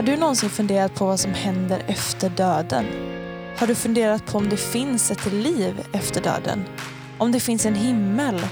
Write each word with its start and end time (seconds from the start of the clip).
Har 0.00 0.06
du 0.06 0.16
någonsin 0.16 0.50
funderat 0.50 0.94
på 0.94 1.06
vad 1.06 1.20
som 1.20 1.34
händer 1.34 1.82
efter 1.86 2.30
döden? 2.30 2.86
Har 3.58 3.66
du 3.66 3.74
funderat 3.74 4.26
på 4.26 4.38
om 4.38 4.48
det 4.48 4.56
finns 4.56 5.10
ett 5.10 5.32
liv 5.32 5.80
efter 5.92 6.22
döden? 6.22 6.64
Om 7.18 7.32
det 7.32 7.40
finns 7.40 7.66
en 7.66 7.74
himmel? 7.74 8.46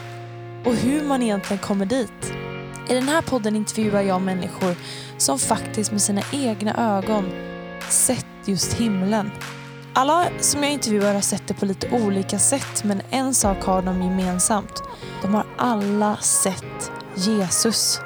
Och 0.64 0.74
hur 0.74 1.02
man 1.02 1.22
egentligen 1.22 1.62
kommer 1.62 1.86
dit? 1.86 2.32
I 2.88 2.94
den 2.94 3.08
här 3.08 3.22
podden 3.22 3.56
intervjuar 3.56 4.02
jag 4.02 4.22
människor 4.22 4.74
som 5.18 5.38
faktiskt 5.38 5.92
med 5.92 6.02
sina 6.02 6.22
egna 6.32 6.96
ögon 6.98 7.30
sett 7.90 8.26
just 8.44 8.72
himlen. 8.72 9.30
Alla 9.92 10.26
som 10.40 10.62
jag 10.62 10.72
intervjuar 10.72 11.14
har 11.14 11.20
sett 11.20 11.46
det 11.46 11.54
på 11.54 11.66
lite 11.66 11.90
olika 11.90 12.38
sätt 12.38 12.84
men 12.84 13.02
en 13.10 13.34
sak 13.34 13.64
har 13.64 13.82
de 13.82 14.02
gemensamt. 14.02 14.82
De 15.22 15.34
har 15.34 15.46
alla 15.56 16.16
sett 16.16 16.92
Jesus. 17.14 18.00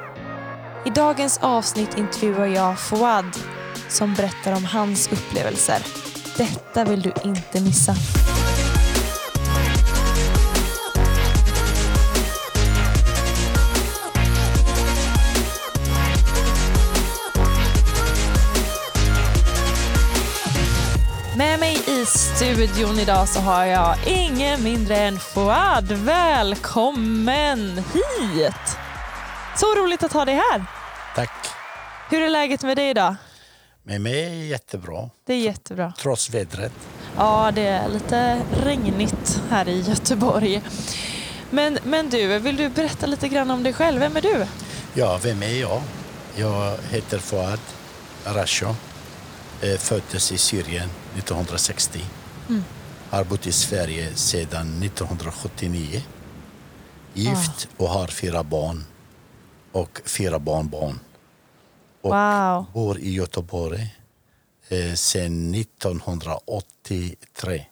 I 0.85 0.91
dagens 0.91 1.39
avsnitt 1.43 1.99
intervjuar 1.99 2.47
jag 2.47 2.79
Fouad 2.79 3.37
som 3.89 4.15
berättar 4.15 4.57
om 4.57 4.65
hans 4.65 5.13
upplevelser. 5.13 5.79
Detta 6.37 6.85
vill 6.85 7.03
du 7.03 7.13
inte 7.25 7.61
missa. 7.61 7.95
Med 21.37 21.61
mig 21.61 21.77
i 21.87 22.07
studion 22.07 22.99
idag 22.99 23.29
så 23.29 23.41
har 23.41 23.65
jag 23.65 23.97
ingen 24.07 24.63
mindre 24.63 24.97
än 24.97 25.19
Fouad. 25.19 25.93
Välkommen 25.93 27.59
hit! 27.95 28.82
Så 29.57 29.75
roligt 29.75 30.03
att 30.03 30.13
ha 30.13 30.25
dig 30.25 30.35
här. 30.35 30.65
Tack. 31.15 31.31
Hur 32.11 32.23
är 32.23 32.31
läget 32.31 32.63
med 32.63 32.77
dig 32.77 32.89
idag? 32.91 33.15
Med 33.83 34.01
mig 34.01 34.25
är 34.25 34.45
jättebra, 34.45 35.11
Det 35.27 35.33
är 35.35 35.39
jättebra. 35.41 35.93
trots 35.99 36.31
vädret. 36.31 36.73
Ja, 37.17 37.51
det 37.55 37.67
är 37.67 37.89
lite 37.89 38.41
regnigt 38.65 39.41
här 39.51 39.69
i 39.69 39.81
Göteborg. 39.81 40.63
Men, 41.51 41.79
men 41.85 42.11
du, 42.11 42.39
vill 42.39 42.57
du 42.57 42.69
berätta 42.69 43.07
lite 43.07 43.29
grann 43.29 43.51
om 43.51 43.63
dig 43.63 43.73
själv? 43.73 44.01
Vem 44.01 44.17
är 44.17 44.21
du? 44.21 44.47
Ja, 44.95 45.19
vem 45.23 45.43
är 45.43 45.61
jag? 45.61 45.83
Jag 46.37 46.77
heter 46.91 47.19
Fouad 47.19 47.59
Rasho. 48.25 48.75
Eh, 49.63 49.79
Föddes 49.79 50.33
i 50.33 50.39
Syrien 50.39 50.89
1960. 51.17 52.01
Mm. 52.49 52.65
Har 53.11 53.25
bott 53.25 53.47
i 53.47 53.53
Sverige 53.53 54.15
sedan 54.15 54.83
1979. 54.83 56.03
Gift 57.15 57.69
och 57.77 57.89
har 57.89 58.07
fyra 58.07 58.43
barn 58.43 58.85
och 59.73 60.01
fyra 60.05 60.39
barnbarn. 60.39 61.01
Och 62.01 62.11
Wow. 62.15 62.67
bor 62.73 62.99
i 62.99 63.13
Göteborg 63.13 63.97
eh, 64.69 64.95
sedan 64.95 65.55
1983. 65.55 67.67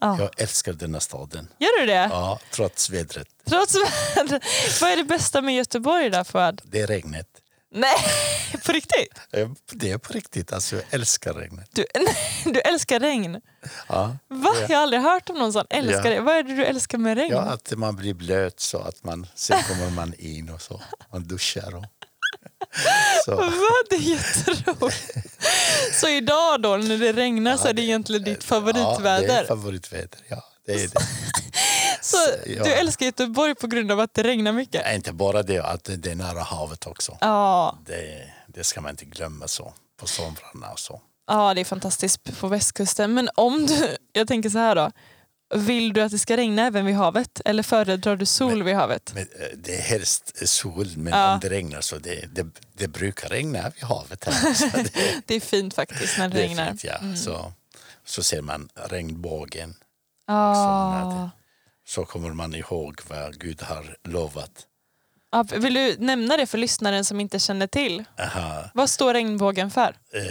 Ja. 0.00 0.16
Jag 0.20 0.30
älskar 0.40 0.72
denna 0.72 1.00
staden. 1.00 1.48
Gör 1.58 1.80
du 1.80 1.86
det? 1.86 2.08
Ja, 2.12 2.38
trots 2.50 2.90
vädret. 2.90 3.28
Trots 3.44 3.74
vädret. 3.74 4.42
Vad 4.80 4.90
är 4.90 4.96
det 4.96 5.04
bästa 5.04 5.40
med 5.40 5.54
Göteborg 5.54 6.10
då, 6.10 6.24
Fouad? 6.24 6.62
Det 6.64 6.80
är 6.80 6.86
regnet. 6.86 7.28
Nej, 7.76 7.96
på 8.66 8.72
riktigt? 8.72 9.12
Eh, 9.32 9.48
Det 9.72 9.90
är 9.90 9.98
på 9.98 10.12
riktigt. 10.12 10.52
Alltså, 10.52 10.76
jag 10.76 10.84
älskar 10.90 11.34
regnet. 11.34 11.68
Du, 11.72 11.84
du 12.52 12.60
älskar 12.60 13.00
regn? 13.00 13.40
Ja. 13.88 14.16
Va? 14.28 14.54
Ja. 14.60 14.66
Jag 14.68 14.76
har 14.76 14.82
aldrig 14.82 15.02
hört 15.02 15.30
om 15.30 15.38
någon 15.38 15.52
som 15.52 15.66
älskar 15.70 16.04
Ja. 16.04 16.10
det. 16.10 16.20
Vad 16.20 16.36
är 16.36 16.42
det 16.42 16.56
du 16.56 16.64
älskar 16.64 16.98
med 16.98 17.16
regn? 17.18 17.32
ja, 17.32 17.40
att 17.40 17.72
man 17.76 17.96
blir 17.96 18.14
blöt 18.14 18.60
så 18.60 18.78
att 18.78 19.04
man 19.04 19.26
sen 19.34 19.62
kommer 19.62 19.90
man 19.90 20.14
in 20.18 20.50
och 20.50 20.62
så. 20.62 20.82
Man 21.12 21.24
duschar. 21.24 21.74
Och, 21.76 21.84
så. 23.24 23.36
Va? 23.36 23.50
Det 23.90 23.96
är 23.96 24.00
jätteroligt. 24.00 25.14
Så 25.92 26.08
idag 26.08 26.62
då 26.62 26.76
när 26.76 26.98
det 26.98 27.12
regnar 27.12 27.56
så 27.56 27.68
är 27.68 27.72
det 27.72 27.82
egentligen 27.82 28.24
ditt 28.24 28.32
Ja, 28.34 28.40
det 28.40 28.46
favoritväder? 28.46 29.42
är 29.42 29.46
favoritväder. 29.46 30.18
Ja, 30.28 30.44
det 30.66 30.72
är 30.72 30.88
det. 30.88 31.00
Så 32.06 32.16
ja. 32.46 32.64
du 32.64 32.72
älskar 32.72 33.06
Göteborg 33.06 33.54
på 33.54 33.66
grund 33.66 33.92
av 33.92 34.00
att 34.00 34.14
det 34.14 34.22
regnar 34.22 34.52
mycket? 34.52 34.82
Ja, 34.84 34.92
Inte 34.92 35.12
bara 35.12 35.42
det, 35.42 35.58
att 35.58 35.84
det 35.84 36.10
är 36.10 36.14
nära 36.14 36.42
havet 36.42 36.86
också. 36.86 37.18
Ja, 37.20 37.78
Det, 37.86 38.30
det 38.46 38.64
ska 38.64 38.80
man 38.80 38.90
inte 38.90 39.04
glömma 39.04 39.48
så 39.48 39.74
på 40.00 40.06
somrarna 40.06 40.72
och 40.72 40.78
så. 40.78 41.00
ja, 41.26 41.54
det 41.54 41.60
är 41.60 41.64
fantastiskt 41.64 42.38
på 42.40 42.48
västkusten. 42.48 43.14
Men 43.14 43.28
om 43.34 43.66
du, 43.66 43.96
jag 44.12 44.28
tänker 44.28 44.50
så 44.50 44.58
här 44.58 44.74
då. 44.74 44.90
Vill 45.54 45.92
du 45.92 46.00
att 46.02 46.10
det 46.12 46.18
ska 46.18 46.36
regna 46.36 46.62
även 46.66 46.86
vid 46.86 46.94
havet 46.94 47.40
eller 47.44 47.62
föredrar 47.62 48.16
du 48.16 48.26
sol 48.26 48.62
vid 48.62 48.74
havet? 48.74 49.10
Men, 49.14 49.22
eh, 49.22 49.56
det 49.56 49.76
är 49.78 49.82
helst 49.82 50.48
sol, 50.48 50.86
men 50.96 51.12
Ja. 51.12 51.34
om 51.34 51.40
det 51.40 51.48
regnar 51.48 51.80
så 51.80 51.96
det, 51.98 52.34
det, 52.34 52.46
det 52.72 52.88
brukar 52.88 53.28
regna 53.28 53.70
vid 53.74 53.84
havet 53.84 54.24
här. 54.24 54.82
Det, 54.82 54.92
Det 55.26 55.34
är 55.34 55.40
fint 55.40 55.74
faktiskt 55.74 56.18
när 56.18 56.28
det, 56.28 56.38
regnar. 56.42 56.66
fint, 56.66 56.84
ja. 56.84 56.98
så, 57.16 57.52
så 58.04 58.22
ser 58.22 58.42
man 58.42 58.68
regnbågen. 58.74 59.74
Ja. 60.26 61.30
Så 61.86 62.04
kommer 62.04 62.30
man 62.30 62.54
ihåg 62.54 63.00
vad 63.08 63.38
Gud 63.40 63.62
har 63.62 63.96
lovat. 64.04 64.66
Ja, 65.32 65.42
vill 65.42 65.74
du 65.74 65.96
nämna 65.98 66.36
det 66.36 66.46
för 66.46 66.58
lyssnaren 66.58 67.04
som 67.04 67.20
inte 67.20 67.38
känner 67.38 67.66
till? 67.66 68.04
Aha. 68.18 68.70
Vad 68.74 68.90
står 68.90 69.14
regnbågen 69.14 69.70
för? 69.70 69.96
Eh, 70.12 70.22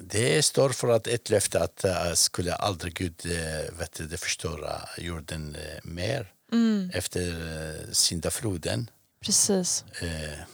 Det 0.00 0.42
står 0.44 0.70
för 0.70 0.88
att 0.88 1.06
ett 1.06 1.30
löfte 1.30 1.60
att 1.62 1.84
uh, 1.84 2.12
skulle 2.14 2.54
aldrig 2.54 2.94
Gud 2.94 3.26
uh, 3.26 3.78
vet 3.78 3.92
du, 4.10 4.16
förstöra 4.16 4.80
jorden 4.98 5.56
mer 5.82 6.32
Mm, 6.52 6.90
efter 6.94 7.22
syndafloden 7.92 8.90
precis. 9.24 9.84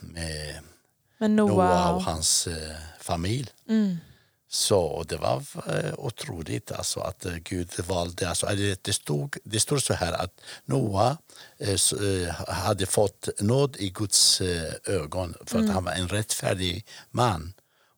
med 0.01 0.55
Med 1.19 1.31
Noa 1.31 1.49
Noah. 1.55 1.95
och 1.95 2.03
hans 2.03 2.49
familj. 3.01 3.49
Mm. 3.69 3.97
Så 4.49 5.05
det 5.09 5.17
var 5.17 5.37
uh, 5.37 5.95
otroligt 5.99 6.73
alltså, 6.73 7.01
att 7.01 7.27
uh, 7.27 7.37
Gud 7.37 7.71
valde. 7.87 8.29
Alltså, 8.29 8.47
det, 8.83 8.93
stod, 8.93 9.37
det 9.45 9.61
står 9.61 9.79
så 9.79 9.95
här 9.95 10.13
att 10.13 10.41
Noa 10.65 11.17
uh, 12.01 12.29
hade 12.49 12.87
fått 12.87 13.29
nåd 13.41 13.77
i 13.79 13.91
Guds 13.91 14.41
ögon 14.85 15.35
för 15.47 15.59
att 15.59 15.71
han 15.71 15.85
var 15.85 15.93
en 15.93 16.09
rättfärdig 16.09 16.87
man. 17.11 17.53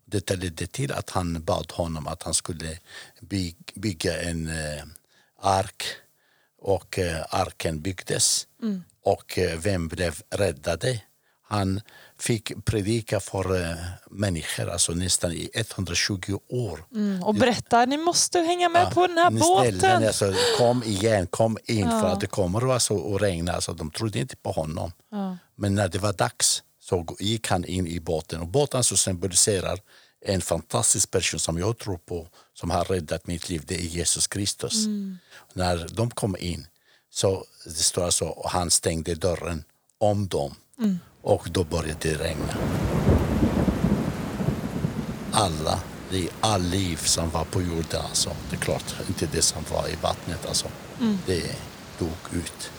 Detta 0.04 0.34
ledde 0.34 0.66
till 0.66 0.92
att 0.92 1.10
han 1.10 1.42
bad 1.44 1.72
honom 1.72 2.06
att 2.06 2.22
han 2.22 2.34
skulle 2.34 2.78
by, 3.20 3.54
bygga 3.74 4.22
en 4.22 4.50
ark 5.40 5.84
och 6.58 6.98
arken 7.30 7.80
byggdes. 7.80 8.46
Och 9.02 9.38
uh, 9.38 9.58
vem 9.58 9.88
blev 9.88 10.22
räddade? 10.30 11.00
Han 11.42 11.80
fick 12.18 12.64
predika 12.64 13.20
för 13.20 13.52
uh, 13.52 13.76
människor 14.10 14.68
alltså 14.68 14.92
nästan 14.92 15.32
i 15.32 15.50
120 15.54 16.38
år. 16.48 16.84
Mm. 16.94 17.22
Och 17.22 17.34
berätta, 17.34 17.84
ni 17.84 17.96
måste 17.96 18.38
hänga 18.38 18.68
med 18.68 18.94
på 18.94 19.06
den 19.06 19.18
här 19.18 19.30
båten. 19.30 20.04
Alltså, 20.06 20.34
kom 20.58 20.82
igen, 20.82 21.26
kom 21.26 21.58
in 21.64 21.78
Ja. 21.78 22.00
för 22.00 22.08
att 22.08 22.20
det 22.20 22.26
kommer 22.26 22.72
alltså 22.74 23.14
att 23.14 23.22
regna. 23.22 23.52
Alltså, 23.52 23.72
de 23.72 23.90
trodde 23.90 24.18
inte 24.18 24.36
på 24.36 24.50
honom. 24.50 24.92
Ja. 25.10 25.36
Men 25.56 25.74
när 25.74 25.88
det 25.88 25.98
var 25.98 26.12
dags 26.12 26.62
så 26.80 27.06
gick 27.18 27.48
han 27.48 27.64
in 27.64 27.86
i 27.86 28.00
båten. 28.00 28.40
Och 28.40 28.48
båten 28.48 28.84
så 28.84 28.96
symboliserar 28.96 29.80
en 30.26 30.40
fantastisk 30.40 31.10
person 31.10 31.40
som 31.40 31.58
jag 31.58 31.78
tror 31.78 31.98
på 31.98 32.28
som 32.54 32.70
har 32.70 32.84
räddat 32.84 33.26
mitt 33.26 33.48
liv. 33.48 33.62
Det 33.66 33.74
är 33.74 33.82
Jesus 33.82 34.26
Kristus. 34.26 34.86
När 35.52 35.86
de 35.94 36.10
kom 36.10 36.36
in 36.38 36.66
så 37.10 37.44
det 37.64 37.70
står 37.70 38.04
alltså 38.04 38.42
han 38.44 38.70
stängde 38.70 39.14
dörren 39.14 39.64
om 39.98 40.28
dem 40.28 40.54
och 41.28 41.48
då 41.52 41.64
började 41.64 41.94
det 42.08 42.14
regna. 42.14 42.54
Alla, 45.32 45.78
det 46.10 46.28
all 46.40 46.62
liv 46.62 46.96
som 46.96 47.30
var 47.30 47.44
på 47.44 47.62
jorden, 47.62 48.02
alltså, 48.08 48.30
det 48.50 48.56
är 48.56 48.60
klart 48.60 48.94
inte 49.08 49.26
det 49.32 49.42
som 49.42 49.62
var 49.72 49.88
i 49.88 49.96
vattnet, 50.02 50.46
alltså, 50.48 50.66
det 51.26 51.42
dog 51.98 52.10
ut. 52.32 52.70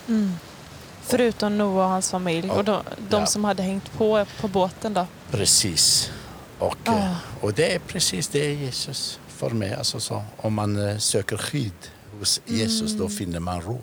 Förutom 1.02 1.58
Noah 1.58 1.86
och 1.86 1.90
hans 1.92 2.12
familj 2.12 2.50
och 2.52 2.64
de, 2.66 2.82
de 3.10 3.20
Ja. 3.20 3.26
som 3.26 3.44
hade 3.44 3.64
hängt 3.64 3.92
på 3.98 4.26
på 4.42 4.48
båten 4.48 4.94
då. 4.94 5.08
Precis. 5.32 6.12
Och, 6.60 6.78
Ah. 6.86 7.16
och 7.42 7.54
det 7.54 7.76
är 7.76 7.80
precis 7.80 8.28
det 8.28 8.54
Jesus 8.54 9.20
för 9.28 9.50
mig. 9.50 9.74
Alltså 9.74 10.00
så, 10.00 10.24
om 10.38 10.54
man 10.54 10.90
eh, 10.90 10.98
söker 10.98 11.38
skydd 11.38 11.74
hos 12.20 12.42
Jesus 12.46 12.92
Mm. 12.92 12.98
då 13.04 13.10
finner 13.10 13.40
man 13.40 13.62
ro. 13.62 13.82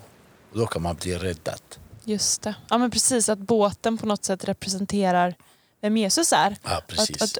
Och 0.51 0.57
då 0.57 0.67
kan 0.67 0.81
man 0.81 0.95
bli 0.95 1.15
räddad. 1.17 1.61
Just 2.07 2.41
det. 2.41 2.55
Ja 2.69 2.77
men 2.77 2.91
precis, 2.91 3.29
att 3.29 3.39
båten 3.39 3.97
på 3.97 4.05
något 4.05 4.25
sätt 4.25 4.43
representerar 4.45 5.35
vem 5.81 5.97
Jesus 5.97 6.33
är. 6.33 6.57
Ja, 6.63 6.81
precis. 6.87 7.21
Att, 7.21 7.23
att 7.23 7.37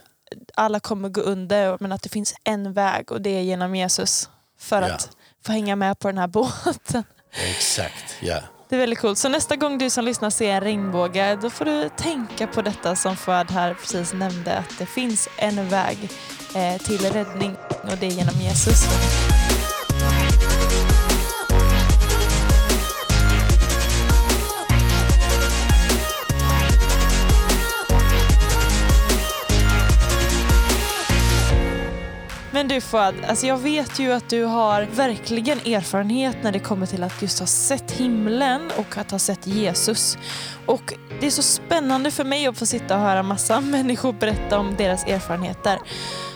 alla 0.56 0.80
kommer 0.80 1.10
gå 1.10 1.22
under 1.22 1.78
men 1.80 1.92
att 1.92 2.02
det 2.04 2.10
finns 2.10 2.34
en 2.44 2.74
väg 2.74 3.12
och 3.12 3.22
det 3.22 3.30
är 3.30 3.42
genom 3.42 3.76
Jesus. 3.76 4.30
För 4.60 4.82
Ja. 4.82 4.94
att 4.94 5.10
få 5.46 5.52
hänga 5.52 5.76
med 5.76 6.00
på 6.00 6.08
den 6.08 6.18
här 6.18 6.28
båten. 6.38 7.04
Exakt, 7.50 8.16
ja. 8.22 8.40
Det 8.70 8.76
är 8.76 8.80
väldigt 8.80 9.00
coolt. 9.00 9.18
Så 9.18 9.30
nästa 9.30 9.56
gång 9.56 9.78
du 9.78 9.90
som 9.90 10.06
lyssnar 10.06 10.30
ser 10.30 10.52
en 10.54 10.62
regnbåge 10.62 11.36
då 11.42 11.50
får 11.50 11.66
du 11.66 11.90
tänka 11.98 12.48
på 12.48 12.62
detta 12.62 12.96
som 12.96 13.16
Fuad 13.18 13.52
här 13.52 13.74
precis 13.74 14.14
nämnde. 14.14 14.58
Att 14.58 14.78
det 14.80 14.86
finns 14.86 15.30
en 15.38 15.70
väg 15.70 16.10
eh, 16.56 16.78
till 16.82 17.00
räddning 17.12 17.56
och 17.92 17.98
det 18.00 18.06
är 18.08 18.12
genom 18.12 18.36
Jesus. 18.42 18.84
Dig 32.78 32.82
Fouad, 32.82 33.16
Alltså 33.28 33.48
jag 33.48 33.58
vet 33.58 34.00
ju 34.00 34.12
att 34.12 34.30
du 34.30 34.44
har 34.44 34.82
verkligen 34.84 35.60
erfarenhet 35.60 36.38
när 36.44 36.52
det 36.52 36.60
kommer 36.60 36.86
till 36.86 37.04
att 37.04 37.22
just 37.22 37.40
ha 37.40 37.48
sett 37.48 37.92
himlen 37.92 38.72
och 38.78 38.98
att 38.98 39.12
ha 39.12 39.20
sett 39.20 39.48
Jesus. 39.48 40.18
Och 40.66 40.94
det 41.20 41.28
är 41.28 41.32
så 41.32 41.42
spännande 41.42 42.12
för 42.12 42.24
mig 42.24 42.48
att 42.48 42.58
få 42.58 42.66
sitta 42.66 42.96
och 42.96 43.02
höra 43.02 43.24
massa 43.24 43.62
människor 43.74 44.14
berätta 44.14 44.60
om 44.60 44.76
deras 44.78 45.06
erfarenheter. 45.08 45.80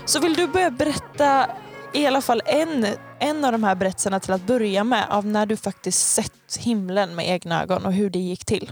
Så 0.06 0.20
vill 0.20 0.34
du 0.34 0.48
börja 0.48 0.72
berätta 0.72 1.46
i 1.94 2.06
alla 2.06 2.22
fall 2.22 2.42
en, 2.46 2.86
en 3.22 3.46
av 3.46 3.52
de 3.52 3.64
här 3.64 3.76
berättelserna 3.76 4.20
till 4.20 4.34
att 4.34 4.42
börja 4.42 4.84
med 4.84 5.10
av 5.10 5.26
när 5.26 5.46
du 5.46 5.58
faktiskt 5.58 6.14
sett 6.14 6.58
himlen 6.60 7.16
med 7.16 7.30
egna 7.30 7.64
ögon 7.64 7.86
och 7.86 7.94
hur 7.94 8.10
det 8.10 8.20
gick 8.20 8.46
till? 8.46 8.72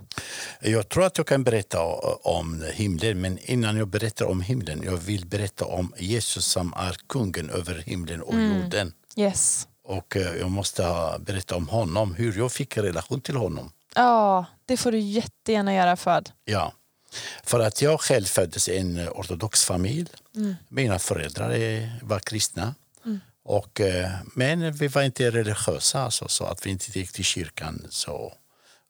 Jag 0.62 0.90
tror 0.90 1.06
att 1.06 1.18
jag 1.18 1.28
kan 1.28 1.44
berätta 1.44 1.84
om 2.24 2.66
himlen, 2.74 3.22
men 3.22 3.38
innan 3.38 3.78
jag 3.78 3.88
berättar 3.88 4.26
om 4.26 4.42
himlen, 4.42 4.82
jag 4.86 4.98
vill 4.98 5.26
berätta 5.26 5.66
om 5.66 5.94
Jesus 5.98 6.46
som 6.46 6.74
är 6.78 6.96
kungen 7.08 7.50
över 7.50 7.84
himlen 7.86 8.22
och 8.22 8.34
mm. 8.34 8.62
jorden. 8.62 8.94
Yes. 9.16 9.68
Och 9.84 10.18
eh, 10.18 10.36
jag 10.36 10.52
måste 10.52 10.84
berätta 11.20 11.56
om 11.56 11.70
honom, 11.70 12.16
hur 12.16 12.38
jag 12.38 12.52
fick 12.52 12.78
en 12.78 12.84
relation 12.84 13.22
till 13.22 13.36
honom. 13.36 13.72
Ja, 13.96 14.46
det 14.66 14.78
får 14.78 14.92
du 14.92 15.00
jättegärna 15.00 15.74
göra 15.74 15.98
Föd. 15.98 16.32
Ja. 16.46 16.74
För 17.44 17.60
att 17.60 17.82
jag 17.82 18.02
själv 18.02 18.26
föddes 18.26 18.70
i 18.70 18.78
en 18.78 19.10
ortodox 19.10 19.66
familj. 19.66 20.10
Mm. 20.36 20.56
Mina 20.70 21.00
föräldrar 21.00 22.06
var 22.06 22.20
kristna. 22.20 22.76
Och, 23.50 23.82
eh, 23.82 24.12
men 24.36 24.72
vi 24.72 24.88
var 24.88 25.02
inte 25.02 25.32
religiösa, 25.32 26.00
alltså, 26.00 26.28
så 26.28 26.46
att 26.46 26.66
vi 26.66 26.70
inte 26.70 27.00
gick 27.00 27.12
till 27.12 27.24
kyrkan 27.24 27.88
så 27.90 28.34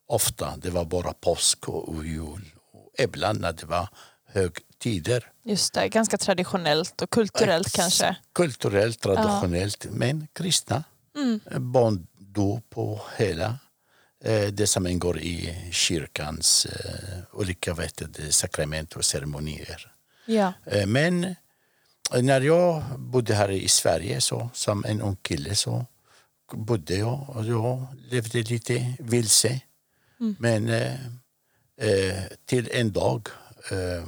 ofta. 0.08 0.58
Det 0.58 0.70
var 0.70 0.86
bara 0.86 1.14
påsk 1.14 1.70
och 1.70 2.06
jul 2.06 2.52
och 2.72 3.04
ibland 3.04 3.42
när 3.42 3.54
det 3.54 3.66
var 3.66 3.88
högtider. 4.26 5.32
Just 5.44 5.74
det, 5.74 5.90
ganska 5.90 6.18
traditionellt 6.18 7.02
och 7.02 7.10
kulturellt 7.10 7.68
Ex 7.68 7.76
kanske? 7.76 8.16
Kulturellt, 8.34 9.00
traditionellt, 9.00 9.86
ja. 9.86 9.92
men 9.94 10.28
kristna. 10.34 10.84
Mm. 11.16 11.40
Barndop 11.72 12.78
och 12.78 13.00
hela 13.18 13.58
eh, 14.24 14.48
det 14.48 14.68
som 14.68 14.88
ingår 14.88 15.20
i 15.20 15.70
kyrkans 15.72 16.66
eh, 16.66 17.20
olika 17.32 17.74
vet 17.74 18.02
sakrament 18.30 18.96
och 18.96 19.06
ceremonier. 19.06 19.92
Ja. 20.26 20.54
Men 20.86 21.36
när 22.22 22.42
jag 22.42 22.84
bodde 22.98 23.34
här 23.34 23.52
i 23.52 23.68
Sverige 23.68 24.22
så, 24.22 24.50
som 24.54 24.86
en 24.86 25.02
ung 25.02 25.16
kille 25.16 25.56
så 25.56 25.86
bodde 26.52 26.96
jag 26.96 27.30
och 27.30 27.46
jag 27.46 27.86
levde 28.10 28.42
lite 28.42 28.94
vilse. 29.00 29.62
Mm. 30.20 30.36
Men 30.40 30.70
eh, 30.70 30.94
eh, 31.78 32.24
till 32.46 32.70
en 32.72 32.92
dag 32.92 33.28
eh, 33.72 34.04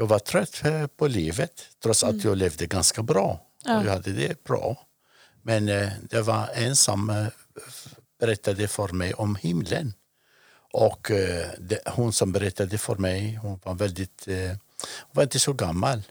jag 0.00 0.06
var 0.06 0.18
trött 0.18 0.64
eh, 0.64 0.86
på 0.86 1.06
livet 1.06 1.62
trots 1.82 2.02
mm. 2.02 2.16
att 2.16 2.24
jag 2.24 2.38
levde 2.38 2.66
ganska 2.66 3.02
bra. 3.02 3.40
Ja. 3.64 3.84
Jag 3.84 3.92
hade 3.92 4.12
det 4.12 4.44
bra. 4.44 4.86
Men 5.42 5.68
eh, 5.68 5.92
det 6.02 6.22
var 6.22 6.48
en 6.54 6.76
som 6.76 7.10
eh, 7.10 7.26
berättade 8.20 8.68
för 8.68 8.88
mig 8.88 9.14
om 9.14 9.36
himlen. 9.36 9.94
Och 10.72 11.10
det, 11.58 11.80
hon 11.86 12.12
som 12.12 12.32
berättade 12.32 12.78
för 12.78 12.96
mig, 12.96 13.34
hon 13.34 13.60
var 13.64 13.74
väldigt, 13.74 14.26
hon 14.26 15.12
var 15.12 15.22
inte 15.22 15.38
så 15.38 15.52
gammal. 15.52 16.02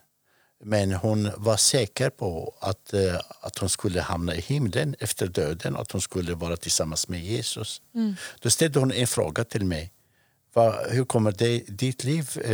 Men 0.63 0.91
hon 0.91 1.31
var 1.37 1.57
säker 1.57 2.09
på 2.09 2.53
att, 2.59 2.93
eh, 2.93 3.19
att 3.41 3.57
hon 3.57 3.69
skulle 3.69 4.01
hamna 4.01 4.35
i 4.35 4.41
himlen 4.41 4.95
efter 4.99 5.27
döden 5.27 5.75
och 5.75 5.81
att 5.81 5.91
hon 5.91 6.01
skulle 6.01 6.33
vara 6.33 6.57
tillsammans 6.57 7.07
med 7.07 7.23
Jesus. 7.23 7.81
Mm. 7.95 8.15
Då 8.39 8.49
ställde 8.49 8.79
hon 8.79 8.91
en 8.91 9.07
fråga 9.07 9.43
till 9.43 9.65
mig. 9.65 9.91
Va, 10.53 10.75
hur 10.89 11.05
kommer 11.05 11.31
det, 11.31 11.59
ditt 11.67 12.03
liv 12.03 12.29
eh, 12.43 12.51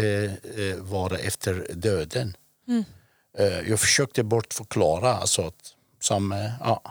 eh 0.66 0.76
vara 0.78 1.18
efter 1.18 1.68
döden? 1.74 2.38
Mm. 2.68 2.84
Eh, 3.38 3.70
jag 3.70 3.80
försökte 3.80 4.24
bortförklara 4.24 5.14
alltså 5.14 5.48
att 5.48 5.74
som, 6.00 6.32
eh, 6.32 6.52
ja, 6.60 6.82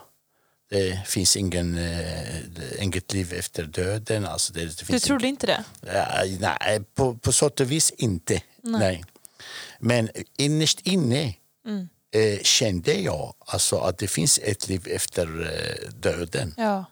det 0.71 1.07
finns 1.07 1.37
ingen, 1.37 1.79
inget 2.79 3.13
liv 3.13 3.33
efter 3.33 3.65
döden. 3.65 4.25
Alltså 4.27 4.53
det, 4.53 4.61
det 4.61 4.93
du 4.93 4.99
trodde 4.99 5.25
ingen, 5.25 5.35
inte 5.35 5.47
det? 5.47 5.65
nej, 6.41 6.81
på, 6.95 7.15
på 7.15 7.33
så 7.33 7.51
vis 7.59 7.91
inte. 7.91 8.43
Nej. 8.63 8.81
nej. 8.81 9.05
Men 9.79 10.11
innerst 10.37 10.81
inne 10.81 11.35
mm. 11.67 11.89
eh, 12.13 12.43
kände 12.43 12.93
jag 12.93 13.35
alltså 13.39 13.79
att 13.79 13.99
det 13.99 14.09
finns 14.09 14.39
ett 14.43 14.69
liv 14.69 14.89
efter 14.91 15.27
eh, 15.27 15.91
döden. 15.91 16.55
Ja. 16.57 16.85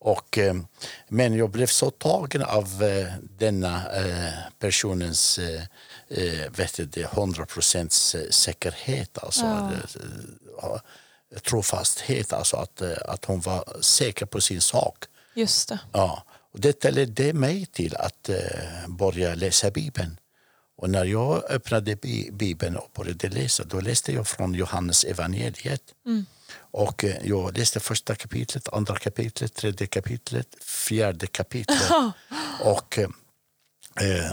Och, 0.00 0.38
eh, 0.38 0.54
men 1.08 1.34
jag 1.34 1.50
blev 1.50 1.66
så 1.66 1.90
tagen 1.90 2.42
av 2.42 2.82
eh, 2.82 3.12
denna 3.38 3.96
eh, 3.96 4.34
personens 4.58 5.38
eh, 5.38 6.50
vet 6.56 6.92
du, 6.92 7.02
100 7.02 7.46
procents 7.46 8.16
säkerhet. 8.30 9.18
Alltså, 9.18 9.72
ja. 10.62 10.80
trofasthet, 11.42 12.32
alltså 12.32 12.56
att, 12.56 12.82
att 12.82 13.24
hon 13.24 13.40
var 13.40 13.76
säker 13.80 14.26
på 14.26 14.40
sin 14.40 14.60
sak. 14.60 15.04
Just 15.34 15.68
det. 15.68 15.78
Ja. 15.92 16.24
Och 16.52 16.60
detta 16.60 16.90
ledde 16.90 17.32
mig 17.32 17.66
till 17.66 17.96
att 17.96 18.30
börja 18.88 19.34
läsa 19.34 19.70
Bibeln. 19.70 20.18
Och 20.80 20.90
när 20.90 21.04
jag 21.04 21.50
öppnade 21.50 21.96
Bibeln 22.32 22.76
och 22.76 22.90
började 22.94 23.28
läsa, 23.28 23.64
då 23.64 23.80
läste 23.80 24.12
jag 24.12 24.28
från 24.28 24.54
Johannes 24.54 25.04
evangeliet. 25.04 25.82
Mm. 26.06 26.26
Och 26.54 27.04
eh, 27.04 27.16
jag 27.24 27.58
läste 27.58 27.80
första 27.80 28.14
kapitlet, 28.14 28.68
andra 28.72 28.96
kapitlet, 28.96 29.54
tredje 29.54 29.86
kapitlet, 29.86 30.46
fjärde 30.64 31.26
kapitlet. 31.26 31.90
och 32.60 32.98
eh, 32.98 33.08
eh, 34.00 34.32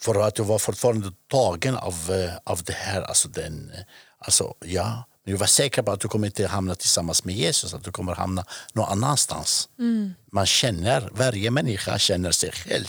för 0.00 0.26
att 0.26 0.38
jag 0.38 0.44
var 0.44 0.58
fortfarande 0.58 1.12
tagen 1.30 1.76
av, 1.76 2.10
eh, 2.10 2.34
av 2.44 2.62
det 2.62 2.72
här. 2.72 3.02
Alltså 3.02 3.28
den, 3.28 3.72
alltså, 4.18 4.54
ja, 4.64 5.04
men 5.24 5.32
jag 5.32 5.38
var 5.38 5.46
säker 5.46 5.82
på 5.82 5.92
att 5.92 6.00
du 6.00 6.08
kommer 6.08 6.26
inte 6.26 6.46
hamna 6.46 6.74
tillsammans 6.74 7.24
med 7.24 7.34
Jesus, 7.34 7.74
att 7.74 7.84
du 7.84 7.92
kommer 7.92 8.14
hamna 8.14 8.44
någon 8.72 8.88
annanstans. 8.88 9.68
Mm. 9.78 10.14
Man 10.32 10.46
känner, 10.46 11.08
varje 11.12 11.50
människa 11.50 11.98
känner 11.98 12.30
sig 12.30 12.52
själv. 12.52 12.88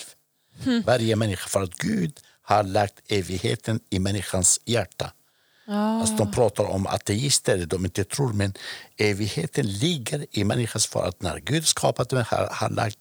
Mm. 0.65 0.81
Varje 0.81 1.15
människa, 1.15 1.47
för 1.47 1.63
att 1.63 1.73
Gud 1.73 2.19
har 2.49 2.63
lagt 2.63 2.95
evigheten 3.07 3.79
i 3.89 3.99
människans 3.99 4.59
hjärta. 4.65 5.11
Ah. 5.67 5.99
Alltså 5.99 6.15
de 6.15 6.31
pratar 6.31 6.63
om 6.63 6.87
ateister, 6.87 7.65
de 7.65 7.85
inte 7.85 8.03
tror, 8.03 8.33
men 8.33 8.53
evigheten 8.97 9.67
ligger 9.67 10.25
i 10.31 10.43
människans 10.43 10.87
för 10.87 11.07
att 11.07 11.21
när 11.21 11.39
Gud 11.39 11.67
skapade 11.67 12.15
människan 12.15 12.47
har 12.51 12.69
lagt 12.69 12.99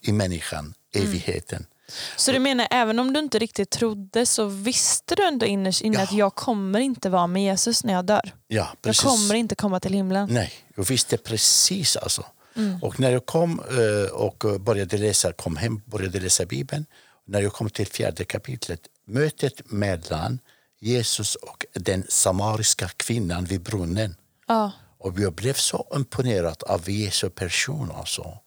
i 0.00 0.12
människan 0.12 0.74
mm. 0.94 1.08
evigheten. 1.08 1.58
Mm. 1.58 1.68
Så 2.16 2.32
du 2.32 2.38
menar 2.38 2.68
även 2.70 2.98
om 2.98 3.12
du 3.12 3.20
inte 3.20 3.38
riktigt 3.38 3.70
trodde 3.70 4.26
så 4.26 4.44
visste 4.46 5.14
du 5.14 5.26
ändå 5.26 5.46
innerst 5.46 5.82
inne 5.82 5.96
ja. 5.96 6.02
att 6.02 6.12
jag 6.12 6.34
kommer 6.34 6.80
inte 6.80 7.10
vara 7.10 7.26
med 7.26 7.42
Jesus 7.42 7.84
när 7.84 7.92
jag 7.92 8.04
dör? 8.04 8.32
Ja, 8.48 8.68
precis. 8.82 9.04
Jag 9.04 9.12
kommer 9.12 9.34
inte 9.34 9.54
komma 9.54 9.80
till 9.80 9.92
himlen? 9.92 10.28
Nej, 10.32 10.52
jag 10.76 10.84
visste 10.84 11.16
precis 11.16 11.96
alltså. 11.96 12.26
Mm. 12.56 12.82
Och 12.82 13.00
när 13.00 13.10
jag 13.10 13.26
kom 13.26 13.60
eh, 13.60 14.12
och 14.12 14.60
började 14.60 14.96
läsa, 14.98 15.32
kom 15.32 15.56
hem 15.56 15.82
började 15.86 16.20
läsa 16.20 16.46
Bibeln 16.46 16.86
när 17.26 17.42
jag 17.42 17.52
kom 17.52 17.70
till 17.70 17.86
fjärde 17.86 18.24
kapitlet, 18.24 18.80
mötet 19.06 19.70
mellan 19.70 20.38
Jesus 20.80 21.34
och 21.34 21.66
den 21.72 22.04
samariska 22.08 22.88
kvinnan 22.88 23.44
vid 23.44 23.60
brunnen. 23.60 24.16
Ja. 24.46 24.72
Och 24.98 25.20
jag 25.20 25.32
blev 25.32 25.54
så 25.54 25.86
imponerad 25.94 26.62
av 26.62 26.90
Jesu 26.90 27.30
person. 27.30 27.90
Alltså. 27.90 28.38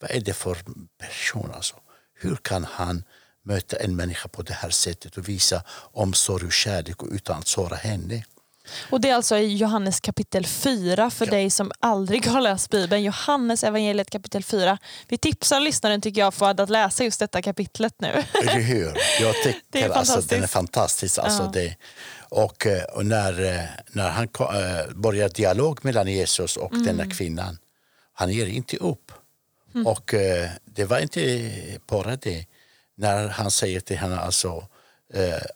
Vad 0.00 0.10
är 0.10 0.20
det 0.20 0.34
för 0.34 0.58
person? 0.98 1.50
Alltså? 1.54 1.74
Hur 2.14 2.36
kan 2.36 2.64
han 2.64 3.04
möta 3.42 3.76
en 3.76 3.96
människa 3.96 4.28
på 4.28 4.42
det 4.42 4.54
här 4.54 4.70
sättet 4.70 5.16
och 5.16 5.28
visa 5.28 5.62
omsorg 5.76 6.46
och 6.46 6.52
kärlek 6.52 6.96
utan 7.10 7.38
att 7.38 7.48
såra 7.48 7.76
henne? 7.76 8.24
Och 8.90 9.00
Det 9.00 9.10
är 9.10 9.14
alltså 9.14 9.36
i 9.38 9.56
Johannes 9.56 10.00
kapitel 10.00 10.46
4 10.46 11.10
för 11.10 11.26
ja. 11.26 11.30
dig 11.30 11.50
som 11.50 11.72
aldrig 11.80 12.26
har 12.26 12.40
läst 12.40 12.70
Bibeln. 12.70 13.02
Johannes 13.02 13.64
evangeliet 13.64 14.10
kapitel 14.10 14.44
4. 14.44 14.78
Vi 15.08 15.18
tipsar 15.18 15.60
lyssnaren 15.60 16.00
tycker 16.00 16.20
jag 16.20 16.34
för 16.34 16.50
att 16.60 16.70
läsa 16.70 17.04
just 17.04 17.20
detta 17.20 17.42
kapitlet 17.42 17.94
nu. 17.98 18.08
Eller 18.42 18.60
hur? 18.60 18.96
Jag 19.20 19.34
tycker 19.42 19.60
det 19.70 19.82
är 19.82 19.90
alltså, 19.90 20.20
den 20.20 20.42
är 20.42 20.46
fantastisk. 20.46 21.18
Alltså 21.18 21.42
ja. 21.42 21.50
det, 21.52 21.76
och, 22.28 22.66
eh, 22.66 22.82
och, 22.84 23.06
när, 23.06 23.44
eh, 23.44 23.64
när 23.92 24.10
han 24.10 24.28
äh, 24.40 24.94
börjar 24.94 25.28
dialog 25.28 25.78
mellan 25.82 26.06
Jesus 26.06 26.56
och 26.56 26.72
mm. 26.72 26.86
denna 26.86 27.10
kvinnan, 27.10 27.58
han 28.12 28.30
ger 28.32 28.46
inte 28.46 28.76
upp. 28.76 29.12
Mm. 29.74 29.86
Och 29.86 30.14
äh, 30.14 30.50
det 30.64 30.84
var 30.84 30.98
inte 30.98 31.50
bara 31.86 32.16
det. 32.16 32.46
När 32.96 33.28
han 33.28 33.50
säger 33.50 33.80
till 33.80 33.96
henne 33.96 34.18
alltså 34.18 34.48
eh, 34.48 34.64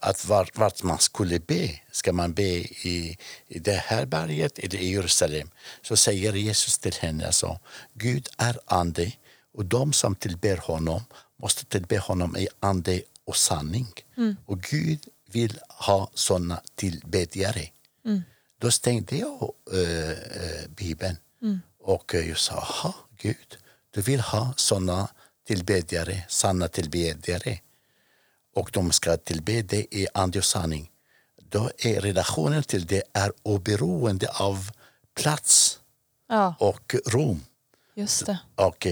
att 0.00 0.26
vart, 0.26 0.58
vart, 0.58 0.82
man 0.82 0.98
skulle 0.98 1.38
be. 1.38 1.80
Ska 1.90 2.12
man 2.12 2.32
be 2.32 2.42
i, 2.42 3.18
i 3.48 3.58
det 3.58 3.72
här 3.86 4.06
berget 4.06 4.58
eller 4.58 4.78
i 4.78 4.92
Jerusalem? 4.92 5.50
Så 5.82 5.96
säger 5.96 6.32
Jesus 6.32 6.78
till 6.78 6.94
henne 6.94 7.26
alltså, 7.26 7.60
Gud 7.94 8.28
är 8.38 8.58
ande 8.66 9.12
och 9.54 9.64
de 9.64 9.92
som 9.92 10.14
tillber 10.14 10.56
honom 10.56 11.02
måste 11.36 11.64
tillbe 11.64 11.98
honom 11.98 12.36
i 12.36 12.48
ande 12.60 13.02
och 13.24 13.36
sanning. 13.36 13.88
Mm. 14.16 14.36
Och 14.46 14.60
Gud 14.60 15.08
vill 15.32 15.58
ha 15.68 16.10
såna 16.14 16.60
tillbedjare. 16.74 17.68
Mm. 18.04 18.22
Då 18.58 18.70
stängde 18.70 19.16
jag 19.16 19.52
äh, 19.72 20.10
äh, 20.10 20.68
Bibeln 20.76 21.16
mm. 21.42 21.60
och 21.80 22.14
jag 22.14 22.38
sa, 22.38 22.54
aha, 22.54 22.94
Gud, 23.16 23.56
du 23.90 24.00
vill 24.00 24.20
ha 24.20 24.54
såna 24.56 25.08
tillbedjare, 25.46 26.24
sanna 26.28 26.68
tillbedjare 26.68 27.58
och 28.58 28.70
de 28.72 28.92
ska 28.92 29.16
tillbe 29.16 29.62
det 29.62 29.94
i 29.94 30.06
ande 30.14 30.38
och 30.38 30.44
sanning, 30.44 30.90
då 31.50 31.70
är 31.78 32.00
relationen 32.00 32.62
till 32.62 32.86
det 32.86 33.02
är 33.12 33.32
oberoende 33.42 34.28
av 34.30 34.70
plats 35.14 35.80
Ja, 36.28 36.54
och 36.58 36.94
rum. 37.06 37.40
just 37.94 38.26
det. 38.26 38.38
Och, 38.54 38.86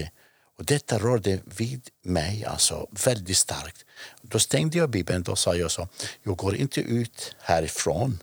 och 0.57 0.65
detta 0.65 0.97
rörde 0.99 1.39
vid 1.45 1.89
mig 2.03 2.45
alltså 2.45 2.87
väldigt 3.05 3.37
starkt. 3.37 3.85
Då 4.21 4.39
stängde 4.39 4.77
jag 4.77 4.89
Bibeln 4.89 5.23
och 5.23 5.39
sa 5.39 5.55
jag 5.55 5.71
så, 5.71 5.87
jag 6.23 6.37
går 6.37 6.55
inte 6.55 6.81
ut 6.81 7.35
härifrån 7.39 8.19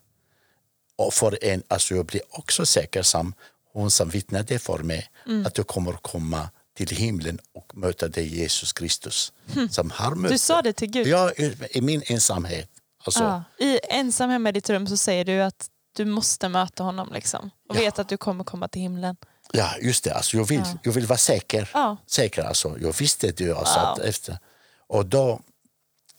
och 0.96 1.14
för 1.14 1.44
en, 1.44 1.62
alltså 1.68 1.94
jag 1.94 2.06
blir 2.06 2.22
också 2.30 2.66
säker 2.66 3.02
som 3.02 3.34
hon 3.72 3.90
som 3.90 4.08
vittnade 4.08 4.58
för 4.58 4.78
mig 4.78 5.10
att 5.46 5.58
jag 5.58 5.66
kommer 5.66 5.92
komma 5.92 6.50
till 6.74 6.88
himlen 6.96 7.38
och 7.54 7.76
möta 7.76 8.08
dig 8.08 8.38
Jesus 8.38 8.72
Kristus. 8.72 9.32
Som 9.70 9.90
har 9.90 10.14
mött 10.14 10.30
Du 10.30 10.38
sa 10.38 10.62
det 10.62 10.72
till 10.72 10.90
Gud? 10.90 11.06
Ja, 11.06 11.32
i, 11.70 11.80
min 11.80 12.02
ensamhet. 12.06 12.70
Alltså, 13.04 13.22
Ja. 13.24 13.44
I 13.66 13.80
ensam 13.90 14.30
hemma 14.30 14.48
i 14.48 14.52
ditt 14.52 14.70
rum 14.70 14.86
så 14.86 14.96
säger 14.96 15.24
du 15.24 15.42
att 15.42 15.68
du 15.96 16.04
måste 16.04 16.48
möta 16.48 16.82
honom 16.82 17.12
liksom. 17.12 17.50
och 17.68 17.76
Ja. 17.76 17.80
vet 17.80 17.98
att 17.98 18.08
du 18.08 18.16
kommer 18.16 18.44
komma 18.44 18.68
till 18.68 18.82
himlen. 18.82 19.16
Ja, 19.52 19.70
just 19.80 20.04
det. 20.04 20.14
Alltså, 20.14 20.36
jag, 20.36 20.44
vill, 20.48 20.58
Ja. 20.64 20.78
jag 20.82 20.92
vill 20.92 21.06
vara 21.06 21.18
säker. 21.18 21.70
Ja. 21.74 21.96
säker 22.06 22.42
alltså. 22.44 22.78
Jag 22.80 22.96
visste 22.98 23.32
det. 23.32 23.52
Alltså, 23.52 23.80
Wow. 23.80 23.88
att 23.88 23.98
efter. 23.98 24.38
Och 24.86 25.06
då, 25.06 25.40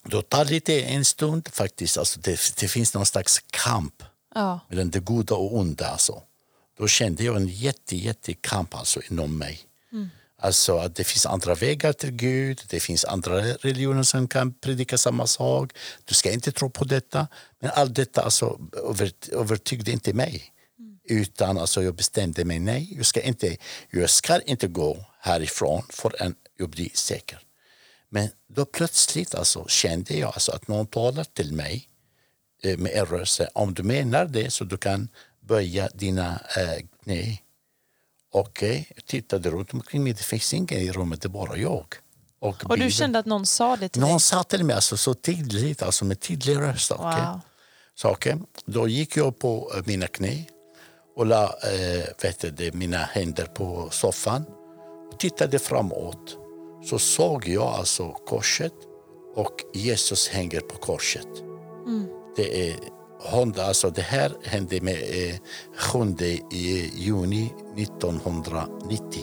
då 0.04 0.22
tar 0.22 0.46
det 0.46 0.52
lite 0.52 0.82
en 0.82 1.06
stund 1.06 1.48
faktiskt. 1.52 1.98
Alltså, 1.98 2.20
det, 2.20 2.40
det 2.60 2.68
finns 2.68 2.94
någon 2.94 3.06
slags 3.06 3.40
kamp 3.50 4.04
Ja. 4.36 4.60
mellan 4.70 4.90
det 4.90 5.00
goda 5.00 5.36
och 5.36 5.56
onda. 5.58 5.88
Alltså. 5.88 6.22
Då 6.78 6.88
kände 6.88 7.24
jag 7.24 7.36
en 7.36 7.48
jätte, 7.48 7.96
jätte 7.98 8.34
kamp 8.34 8.76
alltså, 8.76 9.02
inom 9.10 9.38
mig. 9.38 9.62
Alltså 10.46 10.78
att 10.78 10.96
det 10.96 11.04
finns 11.04 11.26
andra 11.26 11.56
vägar 11.56 11.94
till 11.94 12.12
Gud, 12.12 12.62
det 12.70 12.80
finns 12.80 13.06
andra 13.06 13.42
religioner 13.42 14.04
som 14.04 14.28
kan 14.28 14.54
predika 14.54 14.98
samma 14.98 15.28
sak. 15.28 15.74
Du 16.06 16.16
ska 16.16 16.32
inte 16.32 16.52
tro 16.52 16.70
på 16.70 16.84
detta. 16.84 17.28
Men 17.60 17.72
allt 17.76 17.96
detta 17.96 18.22
alltså, 18.22 18.60
över, 18.90 19.12
övertygde 19.32 19.92
inte 19.92 20.14
mig. 20.14 20.44
Utan 21.10 21.58
alltså, 21.58 21.84
jag 21.84 21.96
bestämde 21.96 22.46
mig, 22.46 22.60
nej, 22.60 22.94
jag 22.98 23.06
ska 23.06 23.22
inte, 23.22 23.58
jag 23.90 24.10
ska 24.10 24.42
inte 24.42 24.68
gå 24.68 25.06
härifrån 25.20 25.84
förrän 25.90 26.36
jag 26.58 26.70
blir 26.70 26.90
säker. 26.94 27.40
Men 28.10 28.30
då 28.48 28.66
plötsligt 28.66 29.36
alltså, 29.36 29.68
kände 29.68 30.14
jag 30.14 30.28
alltså, 30.28 30.52
att 30.52 30.68
någon 30.68 30.88
talar 30.88 31.24
till 31.24 31.54
mig 31.54 31.90
eh, 32.64 32.78
med 32.78 32.92
en 32.92 33.06
röst. 33.06 33.42
Om 33.54 33.74
du 33.74 33.84
menar 33.84 34.26
det 34.26 34.54
så 34.54 34.64
du 34.64 34.78
kan 34.78 35.10
böja 35.40 35.90
dina 35.94 36.42
eh, 36.58 36.86
knä. 37.04 37.38
Okej, 38.38 38.92
jag 38.96 39.06
tittade 39.06 39.50
runt 39.50 39.74
omkring 39.74 40.04
mig. 40.04 40.14
Det 40.14 40.24
finns 40.24 40.54
ingen 40.54 40.80
i 40.80 40.92
rummet, 40.92 41.22
det 41.22 41.28
är 41.28 41.30
bara 41.30 41.58
jag. 41.58 41.86
Och, 42.40 42.66
Och 42.66 42.78
du 42.78 42.92
kände 42.92 43.20
att 43.20 43.26
någon 43.26 43.46
sa 43.46 43.76
det 43.76 43.90
till 43.90 44.02
Någon 44.02 44.12
dig? 44.12 44.20
sa 44.20 44.44
till 44.44 44.64
mig 44.64 44.76
alltså, 44.76 44.98
så 44.98 45.14
tydligt, 45.14 45.84
alltså 45.84 46.06
med 46.06 46.20
tydlig 46.20 46.58
röst. 46.58 46.92
Wow. 46.92 47.40
Så, 47.96 48.10
okej, 48.10 48.36
Då 48.66 48.88
gick 48.88 49.18
jag 49.18 49.40
på 49.40 49.72
eh, 49.76 49.82
mina 49.86 50.08
knä 50.08 50.46
och 51.16 51.26
la 51.26 51.44
eh, 51.44 52.06
vet 52.22 52.58
du, 52.58 52.72
mina 52.72 52.98
händer 52.98 53.46
på 53.46 53.90
soffan 53.92 54.46
och 55.12 55.20
tittade 55.20 55.60
framåt. 55.60 56.38
Så 56.90 57.00
såg 57.00 57.48
jag 57.48 57.68
alltså 57.68 58.12
korset 58.12 58.74
och 59.36 59.56
Jesus 59.74 60.28
hänger 60.28 60.60
på 60.60 60.76
korset. 60.78 61.28
Det, 62.36 62.70
är, 62.70 62.76
hon- 63.20 63.60
alltså 63.60 63.90
det 63.90 64.02
här 64.02 64.32
hände 64.44 64.82
med 64.82 64.94
eh, 64.94 65.36
7 65.78 66.00
i 66.52 66.92
juni 66.96 67.54
1990. 67.78 69.22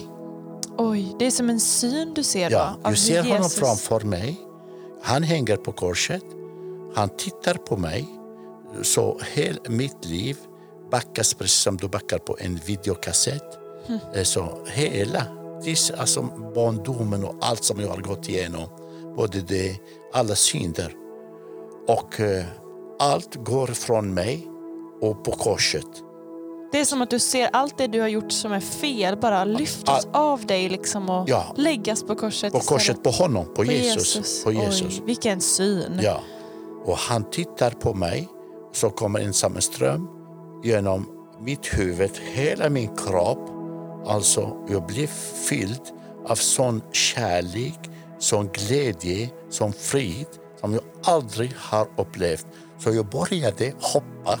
Oj, 0.77 1.15
det 1.19 1.25
är 1.25 1.31
som 1.31 1.49
en 1.49 1.59
syn 1.59 2.13
du 2.13 2.23
ser 2.23 2.49
då? 2.49 2.55
Ja, 2.55 2.69
av 2.69 2.79
jag 2.83 2.89
hur 2.89 2.95
ser 2.95 3.21
honom 3.23 3.37
Jesus- 3.43 3.59
framför 3.59 3.99
mig. 4.07 4.35
Han 5.03 5.23
hänger 5.23 5.57
på 5.57 5.71
korset. 5.71 6.23
Han 6.95 7.09
tittar 7.09 7.53
på 7.53 7.77
mig. 7.77 8.07
Så 8.81 9.19
hela 9.33 9.59
mitt 9.69 10.05
liv 10.05 10.37
backas 10.91 11.33
precis 11.33 11.59
som 11.59 11.77
du 11.77 11.87
backar 11.87 12.17
på 12.17 12.37
en 12.39 12.55
videokassett. 12.65 13.59
Eh, 14.15 14.23
Så 14.23 14.65
hela, 14.67 15.23
tills, 15.63 15.91
alltså 15.91 16.21
barndomen 16.55 17.23
och 17.23 17.35
allt 17.41 17.63
som 17.63 17.79
jag 17.81 17.87
har 17.87 17.97
gått 17.97 18.29
igenom. 18.29 18.69
Både 19.15 19.41
det, 19.41 19.77
alla 20.13 20.35
synder. 20.35 20.93
Och 21.87 22.19
eh, 22.19 22.45
allt 23.03 23.35
går 23.35 23.67
från 23.67 24.13
mig 24.13 24.47
och 25.01 25.23
på 25.23 25.31
korset. 25.31 25.85
Det 26.71 26.79
är 26.79 26.85
som 26.85 27.01
att 27.01 27.09
du 27.09 27.19
ser 27.19 27.49
allt 27.53 27.77
det 27.77 27.87
du 27.87 28.01
har 28.01 28.07
gjort 28.07 28.31
som 28.31 28.51
är 28.51 28.59
fel 28.59 29.17
bara 29.17 29.45
lyftas 29.45 30.07
av 30.13 30.45
dig 30.45 30.69
liksom 30.69 31.09
och 31.09 31.29
Ja. 31.29 31.53
läggas 31.57 32.03
på 32.03 32.15
korset 32.15 32.53
På 32.53 32.59
korset 32.59 33.03
på 33.03 33.09
honom, 33.09 33.45
på, 33.45 33.55
På 33.55 33.63
Jesus. 33.63 34.43
På 34.43 34.51
Jesus. 34.51 34.99
Oj, 34.99 35.03
vilken 35.05 35.41
syn. 35.41 35.99
Ja. 36.03 36.19
Och 36.85 36.97
han 36.97 37.29
tittar 37.29 37.71
på 37.71 37.93
mig, 37.93 38.27
så 38.73 38.89
kommer 38.89 39.19
en 39.19 39.61
ström 39.61 40.07
genom 40.63 41.05
mitt 41.41 41.79
huvud, 41.79 42.11
hela 42.33 42.69
min 42.69 42.95
kropp. 42.95 43.49
Alltså, 44.07 44.57
jag 44.69 44.85
blir 44.85 45.07
fylld 45.47 45.81
av 46.27 46.35
sån 46.35 46.81
kärlek, 46.91 47.79
sån 48.19 48.49
glädje, 48.53 49.29
sån 49.49 49.73
frid 49.73 50.27
som 50.59 50.73
jag 50.73 50.81
aldrig 51.03 51.53
har 51.57 51.87
upplevt. 51.97 52.45
Så 52.79 52.91
jag 52.93 53.05
började 53.05 53.73
hoppa. 53.81 54.31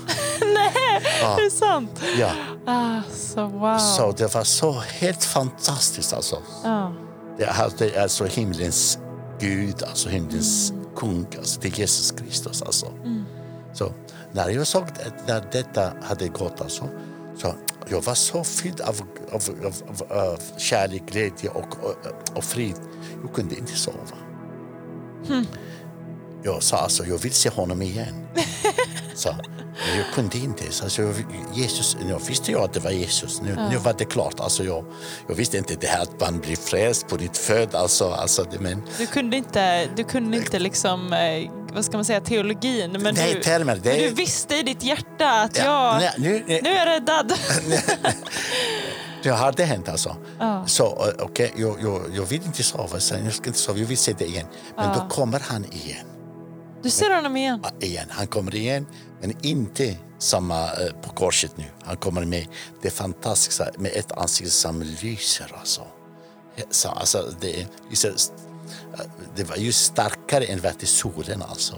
Är 1.23 1.43
det 1.45 1.51
sant? 1.51 2.01
Ja. 2.19 2.29
Alltså, 2.65 3.47
wow. 3.47 3.77
Så 3.77 4.11
det 4.11 4.35
var 4.35 4.43
så 4.43 4.71
helt 4.71 5.23
fantastiskt. 5.23 6.13
Alltså. 6.13 6.37
Ja. 6.63 6.93
Det 7.37 7.43
är 7.43 7.61
alltså- 7.63 7.77
det 7.77 7.95
är 7.95 8.01
alltså 8.01 8.25
himlens 8.25 8.99
Gud, 9.39 9.83
alltså 9.83 10.09
himlens 10.09 10.73
kung, 10.95 11.25
alltså 11.37 11.59
det 11.61 11.67
är 11.67 11.79
Jesus 11.79 12.11
Kristus. 12.11 12.61
Alltså. 12.61 12.87
Så 13.73 13.91
när 14.31 14.49
jag 14.49 14.67
såg 14.67 14.83
det, 14.95 15.11
när 15.33 15.47
detta 15.51 15.93
hade 16.03 16.27
gått, 16.27 16.61
alltså, 16.61 16.89
så 17.37 17.53
jag 17.87 18.01
var 18.03 18.13
så 18.13 18.43
fylld 18.43 18.81
av, 18.81 18.95
av, 19.31 19.41
av, 19.65 20.17
av, 20.17 20.39
kärlek, 20.57 21.03
glädje 21.11 21.49
och, 21.49 21.83
och, 21.83 22.37
och 22.37 22.43
frid. 22.43 22.75
Jag 23.23 23.33
kunde 23.33 23.55
inte 23.55 23.73
sova. 23.75 23.97
Jag 26.43 26.63
sa 26.63 26.77
alltså, 26.77 27.05
jag 27.05 27.17
vill 27.17 27.33
se 27.33 27.49
honom 27.49 27.81
igen. 27.81 28.27
så, 29.15 29.29
men 29.89 29.97
jag 29.97 30.05
kunde 30.13 30.37
inte. 30.37 30.71
Så 30.71 30.83
alltså, 30.83 31.01
jag, 31.01 31.15
Jesus, 31.53 31.97
jag 32.09 32.19
visste 32.27 32.51
jag 32.51 32.61
att 32.63 32.73
det 32.73 32.79
var 32.79 32.91
Jesus. 32.91 33.41
Nu, 33.41 33.55
nu 33.71 33.77
var 33.77 33.93
det 33.97 34.05
klart. 34.05 34.39
Alltså, 34.39 34.63
jag, 34.63 34.85
jag 35.27 35.35
visste 35.35 35.57
inte 35.57 35.75
det 35.75 35.87
här 35.87 36.01
att 36.01 36.19
man 36.21 36.39
blir 36.39 36.55
frälst 36.55 37.07
på 37.07 37.17
ditt 37.17 37.37
född. 37.37 37.75
Alltså, 37.75 38.11
alltså, 38.11 38.45
men, 38.59 38.81
Du 38.97 39.05
kunde 39.07 39.37
inte, 39.37 39.85
du 39.95 40.03
kunde 40.03 40.37
inte 40.37 40.59
liksom, 40.59 41.13
eh, 41.13 41.51
vad 41.73 41.85
ska 41.85 41.97
man 41.97 42.05
säga, 42.05 42.21
teologin. 42.21 42.91
Men 42.91 43.15
Nej, 43.15 43.33
du, 43.33 43.41
termer, 43.43 43.75
det 43.75 43.89
men 43.89 43.99
du 43.99 44.09
visste 44.09 44.55
i 44.55 44.63
ditt 44.63 44.83
hjärta 44.83 45.29
att 45.41 45.57
Ja, 45.57 46.01
jag, 46.03 46.13
nej, 46.17 46.43
nu- 46.47 46.59
nu 46.63 46.69
är 46.69 46.75
jag 46.75 46.87
räddad. 46.87 47.33
det 49.23 49.29
hade 49.29 49.63
hänt 49.63 49.89
alltså. 49.89 50.15
Ja. 50.39 50.63
Så 50.67 50.85
eh, 50.85 51.25
okej, 51.25 51.53
jag, 51.57 51.77
jag, 51.81 52.01
jag 52.13 52.23
vill 52.25 52.43
inte 52.45 52.63
sova. 52.63 52.99
Så 52.99 53.15
jag, 53.25 53.33
ska 53.33 53.47
inte 53.47 53.59
sova. 53.59 53.79
jag 53.79 53.85
vill 53.85 53.97
se 53.97 54.13
det 54.17 54.25
igen. 54.25 54.47
Men 54.77 54.97
då 54.97 55.05
kommer 55.09 55.39
han 55.39 55.65
igen. 55.65 56.05
Du 56.83 56.89
ser 56.89 57.15
honom 57.15 57.37
igen. 57.37 57.59
Ja, 57.63 57.87
igen. 57.87 58.07
Han 58.09 58.27
kommer 58.27 58.55
igen, 58.55 58.85
men 59.21 59.33
inte 59.41 59.97
samma 60.19 60.63
eh, 60.63 60.93
på 61.01 61.09
korset 61.09 61.57
nu. 61.57 61.65
Han 61.83 61.97
kommer 61.97 62.25
med 62.25 62.47
det 62.81 62.89
fantastiska, 62.89 63.71
med 63.77 63.91
ett 63.95 64.11
ansikte 64.11 64.51
som 64.51 64.81
lyser. 64.81 65.51
Alltså. 65.59 65.81
Så, 66.69 66.89
alltså, 66.89 67.33
det, 67.41 67.61
eh, 67.61 67.67
det 69.35 69.43
var 69.43 69.55
ju 69.55 69.71
starkare 69.71 70.45
än 70.45 70.61
vad 70.61 70.87
solen. 70.87 71.41
Alltså. 71.41 71.75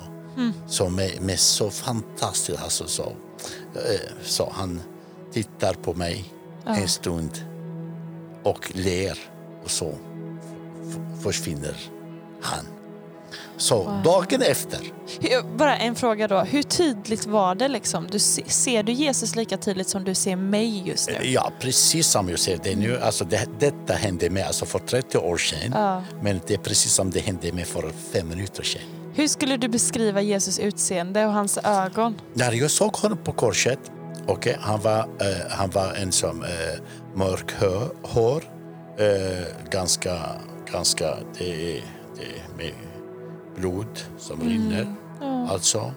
Så 0.67 0.89
med, 0.89 1.21
med 1.21 1.39
så 1.39 1.71
fantastiskt. 1.71 2.63
Alltså, 2.63 2.87
så, 2.87 3.15
eh, 3.75 3.99
så 4.23 4.53
han 4.55 4.81
tittar 5.33 5.73
på 5.73 5.93
mig 5.93 6.33
en 6.65 6.87
stund 6.87 7.45
och 8.43 8.71
ler 8.75 9.17
och 9.63 9.71
så 9.71 9.95
försvinner 11.23 11.75
han. 12.41 12.65
Så 13.57 14.01
dagen 14.03 14.41
efter 14.41 14.79
Bara 15.57 15.77
en 15.77 15.95
fråga 15.95 16.27
då. 16.27 16.39
Hur 16.39 16.63
tydligt 16.63 17.25
var 17.25 17.55
det? 17.55 17.67
Liksom? 17.67 18.07
Du, 18.11 18.19
se- 18.19 18.49
ser 18.49 18.83
du 18.83 18.91
Jesus 18.91 19.35
lika 19.35 19.57
tydligt 19.57 19.89
som 19.89 20.03
du 20.03 20.15
ser 20.15 20.35
mig 20.35 20.87
just 20.87 21.09
nu? 21.09 21.27
Ja, 21.29 21.51
precis 21.59 22.07
som 22.07 22.29
jag 22.29 22.39
ser 22.39 22.59
det 22.63 22.75
nu. 22.75 22.99
Alltså 22.99 23.25
det, 23.25 23.47
detta 23.59 23.93
hände 23.93 24.29
mig 24.29 24.43
alltså 24.43 24.65
för 24.65 24.79
30 24.79 25.17
år 25.17 25.37
sedan. 25.37 25.71
Ja. 25.73 26.03
Men 26.21 26.39
det 26.47 26.53
är 26.53 26.57
precis 26.57 26.93
som 26.93 27.11
det 27.11 27.19
hände 27.19 27.51
mig 27.51 27.65
för 27.65 27.91
fem 28.13 28.29
minuter 28.29 28.63
sedan. 28.63 28.81
Hur 29.13 29.27
skulle 29.27 29.57
du 29.57 29.67
beskriva 29.67 30.21
Jesus 30.21 30.59
utseende 30.59 31.25
och 31.25 31.33
hans 31.33 31.57
ögon? 31.63 32.15
När 32.33 32.51
jag 32.51 32.71
såg 32.71 32.95
honom 32.95 33.17
på 33.17 33.31
korset, 33.31 33.79
okay, 34.27 34.55
han, 34.59 34.81
var, 34.81 34.99
eh, 34.99 35.49
han 35.49 35.69
var 35.69 35.93
en 35.93 36.11
som 36.11 36.43
eh, 36.43 36.49
mörk 37.15 37.51
hår, 38.03 38.43
eh, 38.99 39.69
ganska, 39.69 40.19
ganska, 40.71 41.17
det 41.37 41.81
det 42.17 42.57
med 42.57 42.71
blod 43.55 43.99
som 44.17 44.41
rinner. 44.41 44.95
Alltså, 45.49 45.91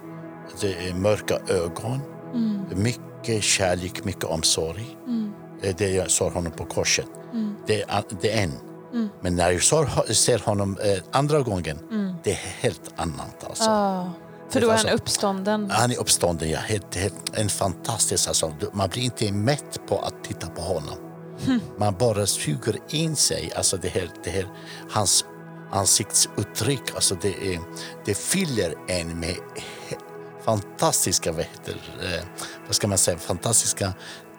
det 0.61 0.88
är 0.88 0.95
mörka 0.95 1.38
ögon, 1.49 2.00
mycket 2.77 3.43
kärlek, 3.43 4.05
mycket 4.05 4.25
omsorg. 4.25 4.97
Det 5.61 5.69
är 5.69 5.75
det 5.79 5.91
jag 5.91 6.11
såg 6.11 6.33
honom 6.33 6.53
på 6.53 6.65
korset. 6.65 7.07
Det, 7.67 7.83
är, 7.83 8.03
det 8.21 8.33
är 8.38 8.43
en. 8.43 8.53
Men 9.21 9.37
när 9.37 9.50
jag 9.50 9.62
såg, 9.62 9.87
ser 10.09 10.38
honom 10.38 10.79
eh, 10.85 11.03
andra 11.12 11.41
gången, 11.41 11.79
det 12.25 12.31
är 12.31 12.38
helt 12.61 12.91
annat. 12.97 13.45
Alltså. 13.45 13.65
Ja. 13.65 14.12
För 14.50 14.61
då 14.61 14.69
är 14.69 14.73
Alltså, 14.73 14.87
han 14.88 14.97
uppstånden. 14.97 15.71
Han 15.71 15.91
är 15.91 16.00
uppstånden, 16.00 16.50
ja. 16.50 16.59
Helt, 16.59 16.95
helt, 16.95 17.38
en 17.38 17.49
fantastisk... 17.49 18.29
Alltså, 18.29 18.53
man 18.73 18.88
blir 18.88 19.03
inte 19.03 19.33
mätt 19.33 19.81
på 19.88 19.99
att 19.99 20.25
titta 20.25 20.47
på 20.47 20.62
honom. 20.62 20.97
Man 21.79 21.95
bara 21.99 22.27
suger 22.27 22.77
in 22.88 23.17
sig. 23.17 23.53
Alltså 23.57 23.77
det 23.77 23.88
här, 23.88 24.11
det 24.25 24.31
här, 24.31 24.47
hans 24.91 25.25
ansiktsuttryck, 25.70 26.94
alltså 26.94 27.14
det, 27.14 27.54
är, 27.54 27.60
det 28.04 28.14
fyller 28.14 28.75
en 28.88 29.20
med 29.20 29.37
fantastiska, 30.44 31.32
vad, 31.32 31.44
heter, 31.44 31.75
eh, 32.02 32.25
vad 32.66 32.75
ska 32.75 32.88
man 32.88 32.98
säga, 32.98 33.18
fantastiska 33.18 33.92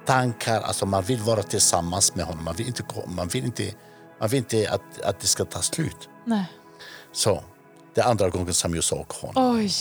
tankar. 0.06 0.62
Alltså 0.62 0.86
man 0.86 1.04
vill 1.04 1.20
vara 1.20 1.44
tillsammans 1.44 2.16
med 2.16 2.26
honom. 2.26 2.44
Man 2.46 2.56
vill 2.56 2.68
inte, 2.68 2.84
man 3.08 3.28
vill 3.28 3.46
inte, 3.46 3.74
man 4.20 4.30
vill 4.30 4.38
inte 4.38 4.72
att, 4.72 5.02
att 5.02 5.20
det 5.20 5.28
ska 5.28 5.46
ta 5.46 5.62
slut. 5.62 6.10
Nej. 6.26 6.46
Så 7.12 7.44
det 7.96 8.02
är 8.02 8.06
andra 8.06 8.30
gången 8.30 8.54
som 8.54 8.76
jag 8.76 8.84
såg 8.84 9.12
honom. 9.12 9.56
Oj. 9.56 9.72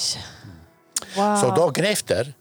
Wow. 1.16 1.36
Så 1.36 1.54
dagen 1.56 1.84
efter 1.84 2.34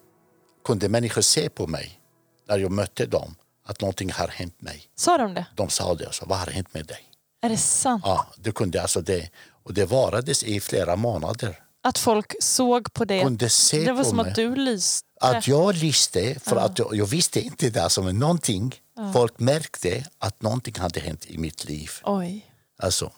kunde 0.66 0.90
människor 0.90 1.22
se 1.22 1.50
på 1.50 1.68
mig 1.68 2.00
när 2.48 2.58
jag 2.58 2.72
mötte 2.72 3.06
dem 3.06 3.36
att 3.66 3.82
någonting 3.82 4.12
har 4.12 4.28
hänt 4.28 4.62
mig. 4.62 4.84
Sa 4.96 5.18
de 5.18 5.34
det? 5.34 5.46
De 5.56 5.70
sa 5.70 5.94
det, 5.94 6.06
alltså, 6.06 6.26
vad 6.26 6.38
har 6.40 6.48
hänt 6.48 6.74
med 6.74 6.86
dig? 6.86 7.07
Är 7.48 7.52
det 7.52 7.58
sant? 7.58 8.04
Ja, 8.06 8.28
det 8.38 8.52
kunde 8.52 8.82
alltså 8.82 9.02
det. 9.02 9.30
Och 9.64 9.74
det 9.74 9.86
varades 9.86 10.44
i 10.44 10.60
flera 10.60 10.96
månader. 10.96 11.60
Att 11.84 11.98
folk 11.98 12.36
såg 12.40 12.94
på 12.94 13.06
det? 13.06 13.22
Kunde 13.24 13.50
se 13.50 13.80
det 13.86 13.92
var 13.94 14.04
som 14.04 14.18
mig. 14.18 14.30
att 14.30 14.36
du 14.36 14.56
lyste. 14.56 15.08
Att 15.22 15.48
jag 15.48 15.76
lyste, 15.76 16.40
för 16.40 16.56
att 16.56 16.80
jag, 16.80 16.96
jag 16.96 17.06
visste 17.06 17.40
inte 17.42 17.70
det, 17.70 17.84
alltså, 17.84 18.02
men 18.02 18.20
någonting. 18.20 18.76
Folk 19.14 19.40
märkte 19.40 20.06
att 20.20 20.42
någonting 20.42 20.76
hade 20.80 21.00
hänt 21.00 21.26
i 21.26 21.38
mitt 21.38 21.66
liv. 21.66 21.92
Oj. 22.04 22.52
Alltså, 22.80 23.12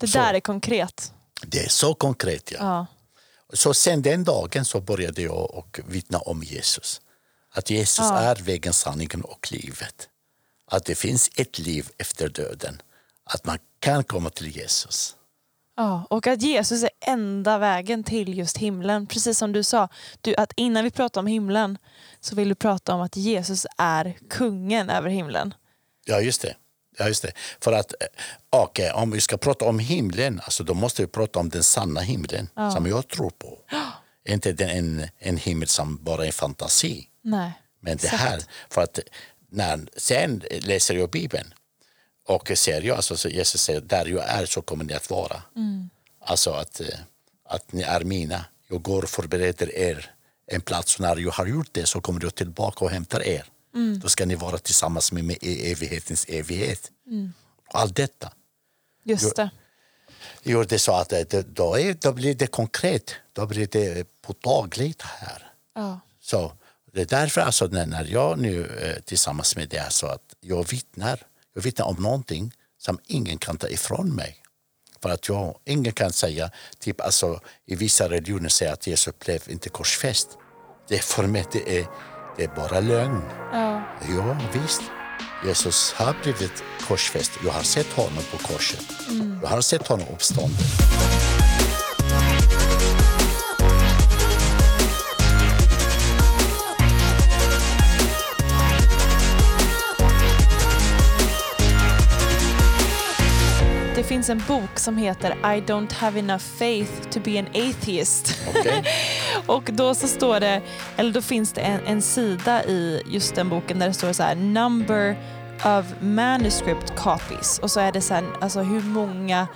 Det 0.00 0.08
Så. 0.08 0.18
där 0.18 0.34
är 0.34 0.40
konkret. 0.40 1.12
det 1.42 1.64
är 1.64 1.68
så 1.68 1.94
konkret. 1.94 2.50
Ja. 2.52 2.58
Ja. 2.60 2.86
Så 3.56 3.74
sen 3.74 4.02
den 4.02 4.24
dagen 4.24 4.64
så 4.64 4.80
började 4.80 5.22
jag 5.22 5.54
och 5.54 5.80
vittna 5.86 6.18
om 6.18 6.42
Jesus. 6.42 7.00
Att 7.54 7.70
Jesus 7.70 7.98
Ja. 7.98 8.18
är 8.18 8.36
vägen, 8.36 8.72
sanningen 8.72 9.22
och 9.22 9.52
livet. 9.52 10.08
Att 10.70 10.84
det 10.84 10.94
finns 10.94 11.30
ett 11.36 11.58
liv 11.58 11.88
efter 11.98 12.28
döden. 12.28 12.82
Att 13.34 13.44
man 13.44 13.58
kan 13.80 14.04
komma 14.04 14.30
till 14.30 14.56
Jesus. 14.56 15.16
Ja, 15.76 16.06
och 16.10 16.26
att 16.26 16.42
Jesus 16.42 16.82
är 16.82 16.90
enda 17.00 17.58
vägen 17.58 18.04
till 18.04 18.38
just 18.38 18.56
himlen. 18.56 19.06
Precis 19.06 19.38
som 19.38 19.52
du 19.52 19.62
sa, 19.62 19.88
du, 20.20 20.34
att 20.34 20.52
innan 20.56 20.84
vi 20.84 20.90
pratar 20.90 21.20
om 21.20 21.26
himlen 21.26 21.78
så 22.20 22.34
vill 22.34 22.48
du 22.48 22.54
prata 22.54 22.94
om 22.94 23.00
att 23.00 23.16
Jesus 23.16 23.66
är 23.78 24.18
kungen 24.30 24.90
över 24.90 25.10
himlen. 25.10 25.54
Ja, 26.04 26.20
just 26.20 26.42
det. 26.42 26.56
Ja, 26.98 27.08
just 27.08 27.22
det. 27.22 27.32
För 27.60 27.72
att, 27.72 27.92
eh, 27.92 28.06
okej, 28.50 28.90
om 28.90 29.10
vi 29.10 29.20
ska 29.20 29.36
prata 29.36 29.64
om 29.64 29.78
himlen, 29.78 30.40
alltså, 30.44 30.64
då 30.64 30.74
måste 30.74 31.02
vi 31.02 31.08
prata 31.08 31.38
om 31.38 31.48
den 31.48 31.62
sanna 31.62 32.00
himlen 32.00 32.48
som 32.74 32.86
jag 32.86 33.08
tror 33.08 33.30
på. 33.30 33.58
Inte 34.28 34.52
den, 34.52 34.68
en, 34.68 35.08
en 35.18 35.36
himmel 35.36 35.68
som 35.68 36.04
bara 36.04 36.22
är 36.22 36.26
en 36.26 36.32
fantasi. 36.32 37.08
Nej. 37.22 37.52
Men 37.80 37.96
det 37.96 38.04
Exakt. 38.04 38.22
här, 38.22 38.42
för 38.70 38.82
att 38.82 38.98
när, 39.50 39.88
sen 39.96 40.42
läser 40.60 40.94
jag 40.94 41.10
Bibeln 41.10 41.54
och 42.26 42.52
ser 42.54 42.82
jag, 42.82 42.96
alltså, 42.96 43.16
så 43.16 43.28
Jesus 43.28 43.62
säger 43.62 43.80
där 43.80 44.06
jag 44.06 44.24
är 44.28 44.46
så 44.46 44.62
kommer 44.62 44.84
ni 44.84 44.94
att 44.94 45.10
vara. 45.10 45.42
Alltså 46.20 46.50
att, 46.50 46.80
eh, 46.80 46.98
att 47.48 47.72
ni 47.72 47.82
är 47.82 48.04
mina. 48.04 48.44
Jag 48.68 48.82
går 48.82 49.02
och 49.02 49.08
förbereder 49.08 49.74
er 49.74 50.10
en 50.46 50.60
plats 50.60 50.98
när 50.98 51.16
jag 51.16 51.30
har 51.30 51.46
gjort 51.46 51.68
det 51.72 51.86
så 51.86 52.00
kommer 52.00 52.22
jag 52.22 52.34
tillbaka 52.34 52.84
och 52.84 52.90
hämtar 52.90 53.22
er. 53.22 53.44
Då 54.02 54.08
ska 54.08 54.26
ni 54.26 54.34
vara 54.34 54.58
tillsammans 54.58 55.12
med 55.12 55.24
mig 55.24 55.38
i 55.40 55.72
evighetens 55.72 56.24
evighet. 56.28 56.90
Och 57.68 57.80
allt 57.80 57.96
detta 57.96 58.32
Just 59.04 59.36
det. 59.36 59.50
gör 60.42 60.64
det 60.64 60.78
så 60.78 60.92
att 60.92 61.08
det, 61.08 61.56
då, 61.56 61.78
är, 61.78 61.94
då 61.94 62.12
blir 62.12 62.34
det 62.34 62.46
konkret. 62.46 63.14
Då 63.32 63.46
blir 63.46 63.66
det 63.66 64.06
påtagligt 64.22 65.02
här. 65.02 65.52
Ja. 65.74 66.00
Så 66.20 66.52
det 66.92 67.00
är 67.00 67.06
därför 67.06 67.40
alltså 67.40 67.66
när, 67.66 68.04
jag 68.04 68.38
nu 68.38 68.66
eh, 68.66 69.02
tillsammans 69.02 69.56
med 69.56 69.68
det 69.68 69.92
så 69.92 70.06
att 70.06 70.34
jag 70.40 70.68
vittnar, 70.70 71.22
jag 71.56 71.62
vittnar 71.62 71.86
om 71.86 71.96
någonting 71.96 72.52
som 72.78 72.98
ingen 73.06 73.38
kan 73.38 73.56
ta 73.56 73.68
ifrån 73.68 74.14
mig. 74.14 74.36
För 75.02 75.10
att 75.10 75.28
jag, 75.28 75.58
ingen 75.64 75.92
kan 75.92 76.12
säga, 76.12 76.50
typ 76.78 77.00
alltså 77.00 77.40
i 77.66 77.74
vissa 77.74 78.08
religioner 78.08 78.48
säger 78.48 78.72
att 78.72 78.86
Jesus 78.86 79.18
blev 79.18 79.42
inte 79.48 79.68
korsfäst. 79.68 80.28
Det 80.88 80.98
för 81.04 81.26
mig 81.26 81.44
det 81.52 81.78
är, 81.78 81.86
det 82.36 82.44
är 82.44 82.48
bara 82.48 82.80
lögn. 82.80 83.22
Ja. 83.52 83.82
Ja 84.08 84.38
visst, 84.52 84.82
Jesus 85.46 85.92
har 85.92 86.16
blivit 86.22 86.62
korsfäst. 86.88 87.32
Jag 87.44 87.52
har 87.52 87.62
sett 87.62 87.92
honom 87.92 88.24
på 88.30 88.38
korset. 88.38 88.86
Jag 89.42 89.48
har 89.48 89.60
sett 89.60 89.86
honom 89.86 90.06
uppstånden. 90.14 90.56
Finns 104.16 104.30
en 104.30 104.42
bok 104.48 104.78
som 104.78 104.96
heter 104.96 105.30
I 105.30 105.60
don't 105.60 105.92
have 105.92 106.18
enough 106.18 106.42
faith 106.42 107.10
to 107.10 107.20
be 107.20 107.38
an 107.38 107.46
atheist. 107.46 108.40
Okej? 108.48 108.84
Och 109.46 109.70
då 109.72 109.94
så 109.94 110.08
står 110.08 110.40
det, 110.40 110.62
eller 110.96 111.12
då 111.12 111.22
finns 111.22 111.52
det 111.52 111.60
en, 111.60 111.80
en 111.86 112.02
sida 112.02 112.64
i 112.64 113.02
just 113.06 113.34
den 113.34 113.48
boken 113.48 113.78
där 113.78 113.86
det 113.86 113.94
står 113.94 114.12
så 114.12 114.22
här 114.22 114.34
number 114.34 115.16
of 115.64 115.86
manuscript 116.00 116.96
copies 116.96 117.58
och 117.58 117.70
så 117.70 117.80
är 117.80 117.92
det 117.92 118.00
sen 118.00 118.24
alltså 118.40 118.60
hur 118.60 118.82
många 118.82 119.46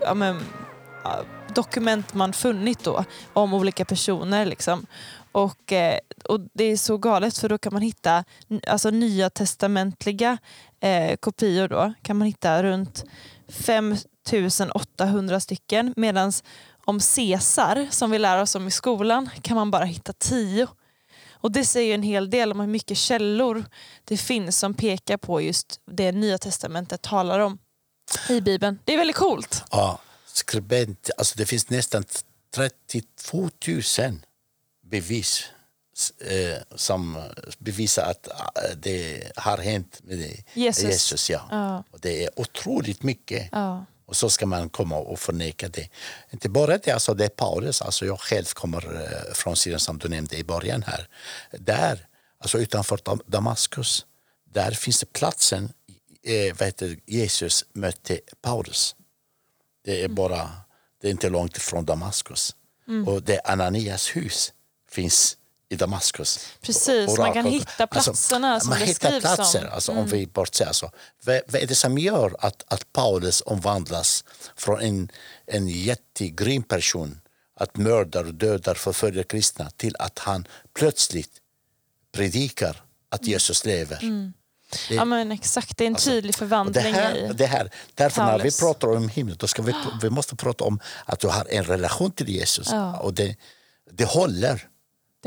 ja, 0.00 0.14
men, 0.14 0.40
dokument 1.54 2.14
man 2.14 2.32
funnit 2.32 2.84
då 2.84 3.04
om 3.32 3.54
olika 3.54 3.84
personer 3.84 4.46
liksom. 4.46 4.86
Och, 5.36 5.72
eh, 5.72 5.98
och 6.24 6.40
det 6.54 6.64
är 6.64 6.76
så 6.76 6.98
galet 6.98 7.38
för 7.38 7.48
då 7.48 7.58
kan 7.58 7.72
man 7.72 7.82
hitta 7.82 8.24
alltså 8.66 8.90
nya 8.90 9.30
testamentliga 9.30 10.38
eh, 10.80 11.16
kopior 11.16 11.68
då 11.68 11.92
kan 12.02 12.16
man 12.16 12.26
hitta 12.26 12.62
runt 12.62 13.04
5800 13.48 15.40
stycken 15.40 15.94
medan 15.96 16.32
om 16.84 17.00
Caesar, 17.00 17.88
som 17.90 18.10
vi 18.10 18.18
lär 18.18 18.42
oss 18.42 18.54
om 18.54 18.68
i 18.68 18.70
skolan, 18.70 19.30
kan 19.42 19.56
man 19.56 19.70
bara 19.70 19.84
hitta 19.84 20.12
10. 20.12 20.66
Och 21.30 21.52
det 21.52 21.64
säger 21.64 21.94
en 21.94 22.02
hel 22.02 22.30
del 22.30 22.52
om 22.52 22.60
hur 22.60 22.66
mycket 22.66 22.98
källor 22.98 23.64
det 24.04 24.16
finns 24.16 24.58
som 24.58 24.74
pekar 24.74 25.16
på 25.16 25.40
just 25.40 25.80
det 25.90 26.12
Nya 26.12 26.38
Testamentet 26.38 27.02
talar 27.02 27.38
om 27.38 27.58
i 28.28 28.40
Bibeln. 28.40 28.78
Det 28.84 28.94
är 28.94 28.98
väldigt 28.98 29.16
coolt. 29.16 29.64
Ja, 29.70 29.98
skribent, 30.26 31.10
alltså 31.18 31.34
det 31.38 31.46
finns 31.46 31.70
nästan 31.70 32.04
32 32.54 33.50
000 33.66 33.82
bevis 34.90 35.44
eh, 36.20 36.62
som 36.74 37.22
bevisar 37.58 38.02
att 38.02 38.26
eh, 38.28 38.76
det 38.76 39.32
har 39.36 39.58
hänt 39.58 40.00
med 40.04 40.18
det. 40.18 40.44
Jesus. 40.54 40.84
Jesus 40.84 41.30
ja. 41.30 41.48
Ja. 41.50 41.84
Och 41.90 42.00
det 42.00 42.24
är 42.24 42.40
otroligt 42.40 43.02
mycket. 43.02 43.48
Ja. 43.52 43.84
Och 44.06 44.16
så 44.16 44.30
ska 44.30 44.46
man 44.46 44.68
komma 44.68 44.96
och 44.96 45.18
förneka 45.18 45.68
det. 45.68 45.88
Inte 46.30 46.48
bara 46.48 46.78
det, 46.78 46.90
alltså 46.90 47.14
det 47.14 47.24
är 47.24 47.28
Paulus, 47.28 47.82
alltså 47.82 48.06
jag 48.06 48.20
själv 48.20 48.44
kommer 48.44 49.02
eh, 49.02 49.34
från 49.34 49.56
Syrien 49.56 49.80
som 49.80 49.98
du 49.98 50.08
nämnde 50.08 50.36
i 50.36 50.44
början 50.44 50.82
här. 50.82 51.08
Där, 51.50 52.06
alltså 52.38 52.58
utanför 52.58 52.96
Dam- 52.96 53.22
Damaskus, 53.26 54.06
där 54.44 54.70
finns 54.70 55.00
det 55.00 55.12
platsen 55.12 55.72
eh, 56.22 56.54
vad 56.58 56.66
heter, 56.66 56.88
det, 56.88 57.12
Jesus 57.12 57.64
mötte 57.72 58.20
Paulus. 58.42 58.96
Det 59.84 60.04
är 60.04 60.08
bara, 60.08 60.50
det 61.00 61.06
är 61.08 61.10
inte 61.10 61.28
långt 61.30 61.56
ifrån 61.56 61.84
Damaskus. 61.84 62.56
Och 63.06 63.22
det 63.22 63.40
Ananias 63.44 64.16
hus 64.16 64.52
finns 64.96 65.36
i 65.68 65.76
Damaskus. 65.76 66.38
Precis, 66.60 67.18
man 67.18 67.32
kan 67.32 67.46
hitta 67.46 67.86
platserna 67.86 68.60
som 68.60 68.70
man 68.70 68.78
det 68.78 68.84
hittar 68.84 69.08
skrivs 69.10 69.22
platser, 69.22 69.58
om. 69.58 69.64
Mm. 69.64 69.74
Alltså, 69.74 69.92
om 69.92 70.06
vi 70.06 70.26
bortser. 70.26 70.66
Alltså, 70.66 70.90
vad, 71.24 71.40
vad 71.48 71.62
är 71.62 71.66
det 71.66 71.74
som 71.74 71.98
gör 71.98 72.36
att, 72.38 72.64
att 72.68 72.92
Paulus 72.92 73.42
omvandlas 73.46 74.24
från 74.56 74.80
en, 74.80 75.08
en 75.46 75.68
jättegrym 75.68 76.62
person 76.62 77.20
att 77.60 77.76
mördar, 77.76 78.24
dödar, 78.24 78.74
förföljer 78.74 79.22
kristna 79.22 79.70
till 79.76 79.94
att 79.98 80.18
han 80.18 80.46
plötsligt 80.78 81.30
predikar 82.12 82.82
att 83.08 83.26
Jesus 83.26 83.64
lever? 83.64 83.98
Det- 84.00 84.06
Mm. 84.06 84.32
Ja 84.90 85.04
men 85.04 85.32
exakt, 85.32 85.76
det 85.78 85.84
är 85.84 85.86
en 85.86 85.94
tydlig 85.94 86.22
och 86.22 86.26
det 86.26 86.38
förvandling 86.38 86.94
här, 86.94 87.32
det 87.34 87.46
här, 87.46 87.70
därför 87.94 88.22
när 88.22 88.32
vi 88.32 88.38
Paulus. 88.38 88.60
pratar 88.60 88.88
om 88.88 89.08
himlen, 89.08 89.36
då 89.38 89.46
ska 89.46 89.62
vi, 89.62 89.74
vi 90.02 90.10
måste 90.10 90.36
prata 90.36 90.64
om 90.64 90.80
att 91.04 91.20
du 91.20 91.28
har 91.28 91.46
en 91.50 91.64
relation 91.64 92.10
till 92.10 92.28
Jesus. 92.28 92.68
Ja. 92.70 92.96
Och 92.96 93.14
det, 93.14 93.36
det 93.90 94.04
håller. 94.04 94.68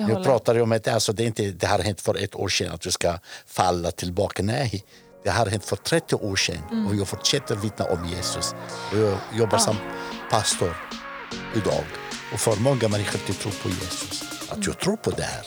Det 0.07 0.13
Nu 0.13 0.23
pratar 0.23 0.55
jag 0.55 0.63
om 0.63 0.71
att 0.71 0.83
det, 0.83 0.93
alltså, 0.93 1.13
det, 1.13 1.23
inte, 1.23 1.51
det 1.51 1.67
har 1.67 1.79
hänt 1.79 2.01
för 2.01 2.23
ett 2.23 2.35
år 2.35 2.49
sedan 2.49 2.71
att 2.73 2.81
du 2.81 2.91
ska 2.91 3.19
falla 3.45 3.91
tillbaka. 3.91 4.43
Nej, 4.43 4.83
det 5.23 5.29
har 5.29 5.45
hänt 5.45 5.65
för 5.65 5.75
30 5.75 6.15
år 6.15 6.35
sedan 6.35 6.57
Mm. 6.71 6.87
och 6.87 6.95
jag 6.95 7.07
fortsätter 7.07 7.55
vittna 7.55 7.85
om 7.85 8.05
Jesus. 8.05 8.53
Och 8.91 8.97
jag 8.97 9.17
jobbar 9.39 9.57
som 9.57 9.75
pastor 10.31 10.75
idag 11.55 11.83
och 12.33 12.39
får 12.39 12.55
många 12.55 12.87
människor 12.87 13.19
att 13.29 13.39
tro 13.39 13.51
på 13.51 13.69
Jesus. 13.69 14.23
Att 14.49 14.65
jag 14.65 14.79
tror 14.79 14.95
på 14.95 15.11
det 15.11 15.23
här. 15.23 15.45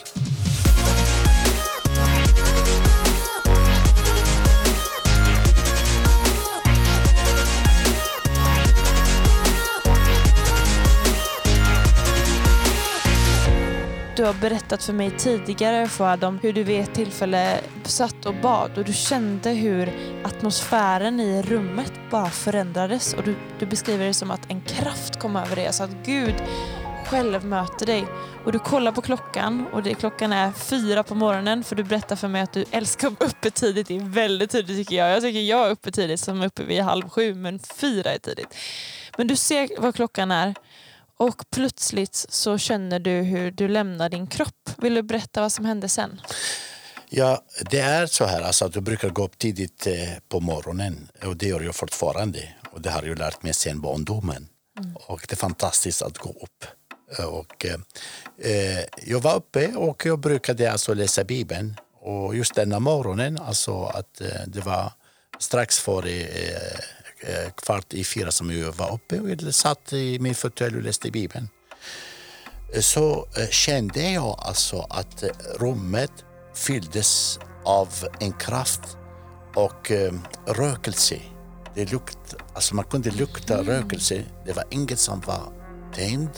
Du 14.15 14.23
har 14.23 14.33
berättat 14.33 14.83
för 14.83 14.93
mig 14.93 15.11
tidigare 15.17 15.87
Fouad 15.87 16.23
om 16.23 16.39
hur 16.39 16.53
du 16.53 16.63
vid 16.63 16.79
ett 16.79 16.93
tillfälle 16.93 17.59
satt 17.83 18.25
och 18.25 18.35
bad 18.35 18.77
och 18.77 18.85
du 18.85 18.93
kände 18.93 19.49
hur 19.49 19.93
atmosfären 20.23 21.19
i 21.19 21.41
rummet 21.41 21.93
bara 22.11 22.29
förändrades 22.29 23.13
och 23.13 23.23
du, 23.23 23.35
du 23.59 23.65
beskriver 23.65 24.05
det 24.05 24.13
som 24.13 24.31
att 24.31 24.51
en 24.51 24.61
kraft 24.61 25.19
kom 25.19 25.35
över 25.35 25.55
dig, 25.55 25.67
alltså 25.67 25.83
att 25.83 26.05
Gud 26.05 26.35
själv 27.05 27.45
möter 27.45 27.85
dig. 27.85 28.05
Och 28.45 28.51
du 28.51 28.59
kollar 28.59 28.91
på 28.91 29.01
klockan 29.01 29.67
och 29.71 29.83
det, 29.83 29.93
klockan 29.93 30.33
är 30.33 30.51
fyra 30.51 31.03
på 31.03 31.15
morgonen 31.15 31.63
för 31.63 31.75
du 31.75 31.83
berättar 31.83 32.15
för 32.15 32.27
mig 32.27 32.41
att 32.41 32.53
du 32.53 32.65
älskar 32.71 33.07
att 33.07 33.19
vara 33.19 33.29
uppe 33.29 33.51
tidigt. 33.51 33.87
Det 33.87 33.95
är 33.95 33.99
väldigt 33.99 34.49
tidigt 34.49 34.77
tycker 34.77 34.95
jag. 34.95 35.11
Jag 35.11 35.21
tycker 35.21 35.39
jag 35.39 35.67
är 35.67 35.71
uppe 35.71 35.91
tidigt 35.91 36.19
som 36.19 36.41
är 36.41 36.45
uppe 36.45 36.63
vid 36.63 36.81
halv 36.81 37.09
sju 37.09 37.33
men 37.33 37.59
fyra 37.59 38.11
är 38.11 38.17
tidigt. 38.17 38.55
Men 39.17 39.27
du 39.27 39.35
ser 39.35 39.69
vad 39.81 39.95
klockan 39.95 40.31
är 40.31 40.55
och 41.17 41.43
plötsligt 41.49 42.25
så 42.29 42.57
känner 42.57 42.99
du 42.99 43.11
hur 43.11 43.51
du 43.51 43.67
lämnar 43.67 44.09
din 44.09 44.27
kropp. 44.27 44.69
Vill 44.77 44.93
du 44.93 45.01
berätta 45.01 45.41
vad 45.41 45.51
som 45.51 45.65
hände 45.65 45.89
sen? 45.89 46.21
Ja, 47.09 47.43
det 47.71 47.79
är 47.79 48.05
så 48.05 48.25
här 48.25 48.41
alltså, 48.41 48.65
att 48.65 48.75
jag 48.75 48.83
brukar 48.83 49.09
gå 49.09 49.25
upp 49.25 49.37
tidigt 49.37 49.87
eh, 49.87 49.93
på 50.29 50.39
morgonen 50.39 51.09
och 51.25 51.37
det 51.37 51.47
gör 51.47 51.61
jag 51.61 51.75
fortfarande. 51.75 52.39
Och 52.71 52.81
det 52.81 52.89
har 52.89 53.03
jag 53.03 53.17
lärt 53.17 53.43
mig 53.43 53.53
sen 53.53 53.81
barndomen. 53.81 54.47
Mm. 54.79 54.95
Och 54.95 55.25
det 55.29 55.33
är 55.33 55.37
fantastiskt 55.37 56.01
att 56.01 56.17
gå 56.17 56.29
upp. 56.29 56.65
Och, 57.27 57.65
eh, 58.45 58.85
jag 59.05 59.19
var 59.19 59.35
uppe 59.35 59.67
och 59.67 60.05
jag 60.05 60.19
brukade 60.19 60.71
alltså 60.71 60.93
läsa 60.93 61.23
Bibeln. 61.23 61.75
Och 62.01 62.35
just 62.35 62.55
denna 62.55 62.79
morgonen, 62.79 63.37
alltså 63.37 63.83
att 63.83 64.21
eh, 64.21 64.27
det 64.47 64.61
var 64.61 64.91
strax 65.39 65.79
före 65.79 66.09
eh, 66.09 66.79
Eh, 67.02 67.02
kvart 67.55 67.93
i 67.93 68.03
fyra 68.03 68.31
som 68.31 68.57
jag 68.57 68.71
var 68.71 68.93
uppe 68.93 69.19
och 69.19 69.55
satt 69.55 69.93
i 69.93 70.19
min 70.19 70.35
fåtölj 70.35 70.75
och 70.75 70.83
läste 70.83 71.11
Bibeln 71.11 71.49
så 72.81 73.27
eh, 73.37 73.49
kände 73.49 74.11
jag 74.11 74.39
alltså 74.39 74.87
att 74.89 75.23
rummet 75.59 76.11
fylldes 76.53 77.39
av 77.65 77.89
en 78.19 78.33
kraft 78.33 78.97
och 79.55 79.91
eh, 79.91 80.13
rökelse. 80.47 81.19
Det 81.75 81.91
lukt, 81.91 82.35
alltså 82.53 82.75
man 82.75 82.85
kunde 82.85 83.11
lukta 83.11 83.53
mm. 83.53 83.67
rökelse. 83.67 84.23
Det 84.45 84.53
var 84.53 84.63
inget 84.69 84.99
som 84.99 85.21
var 85.21 85.53
tänd, 85.95 86.29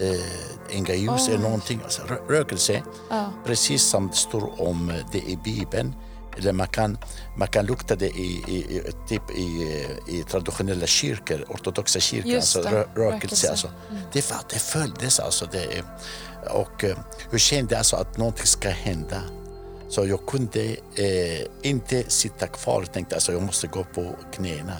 eh, 0.00 0.76
inga 0.76 0.94
ljus 0.94 1.28
oh. 1.28 1.28
eller 1.28 1.42
någonting. 1.42 1.80
Alltså, 1.84 2.02
rökelse, 2.28 2.82
oh. 3.10 3.28
precis 3.44 3.82
som 3.82 4.08
det 4.08 4.16
står 4.16 4.60
om 4.60 4.92
det 5.12 5.18
i 5.18 5.38
Bibeln 5.44 5.94
eller 6.38 6.52
man 6.52 6.66
kan, 6.66 6.98
man 7.36 7.48
kan 7.48 7.66
lukta 7.66 7.96
det 7.96 8.08
i, 8.08 8.44
i, 8.48 8.82
typ 9.08 9.30
i, 9.30 9.86
i 10.06 10.22
traditionella 10.22 10.86
kyrkor, 10.86 11.44
ortodoxa 11.48 12.00
kyrkor, 12.00 12.34
alltså 12.34 12.60
rö, 12.60 12.84
rökelse. 12.94 13.50
Alltså. 13.50 13.68
Mm. 13.90 14.02
Det, 14.12 14.30
var, 14.30 14.38
det 14.50 14.58
följdes 14.58 15.20
alltså. 15.20 15.46
Det, 15.52 15.82
och 16.50 16.84
jag 17.30 17.40
kände 17.40 17.78
alltså 17.78 17.96
att 17.96 18.16
någonting 18.16 18.46
ska 18.46 18.68
hända. 18.68 19.22
Så 19.88 20.06
jag 20.06 20.26
kunde 20.26 20.64
eh, 20.94 21.46
inte 21.62 22.10
sitta 22.10 22.46
kvar 22.46 22.80
och 22.82 22.92
tänkte 22.92 23.14
alltså 23.14 23.32
jag 23.32 23.42
måste 23.42 23.66
gå 23.66 23.84
på 23.84 24.16
knäna. 24.32 24.76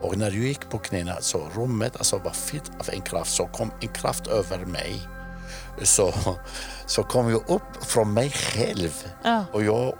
Och 0.00 0.18
när 0.18 0.30
jag 0.30 0.44
gick 0.44 0.70
på 0.70 0.78
knäna 0.78 1.20
så 1.20 1.48
rummet 1.56 1.96
alltså 1.96 2.18
var 2.18 2.30
fyllt 2.30 2.72
av 2.80 2.88
en 2.92 3.00
kraft. 3.00 3.34
Så 3.34 3.46
kom 3.46 3.70
en 3.80 3.88
kraft 3.88 4.26
över 4.26 4.58
mig. 4.58 5.00
Så, 5.82 6.14
så 6.86 7.02
kom 7.02 7.30
jag 7.30 7.50
upp 7.50 7.84
från 7.84 8.14
mig 8.14 8.30
själv. 8.30 9.06
Ja. 9.24 9.44
Och 9.52 9.64
jag 9.64 9.94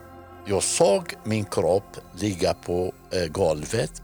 jag 0.44 0.62
såg 0.62 1.14
min 1.24 1.44
kropp 1.44 1.96
ligga 2.16 2.54
på 2.54 2.92
eh, 3.10 3.26
golvet 3.26 4.02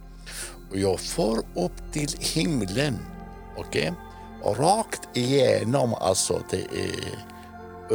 och 0.71 0.79
jag 0.79 1.01
får 1.01 1.39
upp 1.39 1.93
till 1.93 2.09
himlen. 2.19 2.99
Okay? 3.57 3.91
Och 4.43 4.59
rakt 4.59 5.17
igenom, 5.17 5.95
alltså 5.95 6.43
det 6.51 6.57
är 6.57 7.25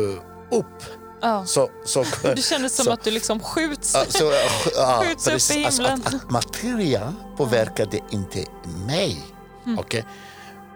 uh, 0.01 0.19
upp. 0.51 0.83
Ja. 1.21 1.45
Så, 1.45 1.69
så, 1.85 2.05
det 2.35 2.41
kändes 2.41 2.75
som 2.75 2.85
så, 2.85 2.91
att 2.91 3.03
du 3.03 3.11
liksom 3.11 3.39
skjuts, 3.39 3.95
så, 4.09 4.33
ja, 4.75 5.03
skjuts 5.07 5.25
precis, 5.25 5.51
upp 5.51 5.57
i 5.57 5.59
himlen. 5.59 5.91
Alltså 5.91 6.17
att, 6.17 6.23
att 6.23 6.31
materia 6.31 7.13
påverkade 7.37 7.99
inte 8.11 8.45
mig. 8.87 9.23
Mm. 9.65 9.79
Okay? 9.79 10.03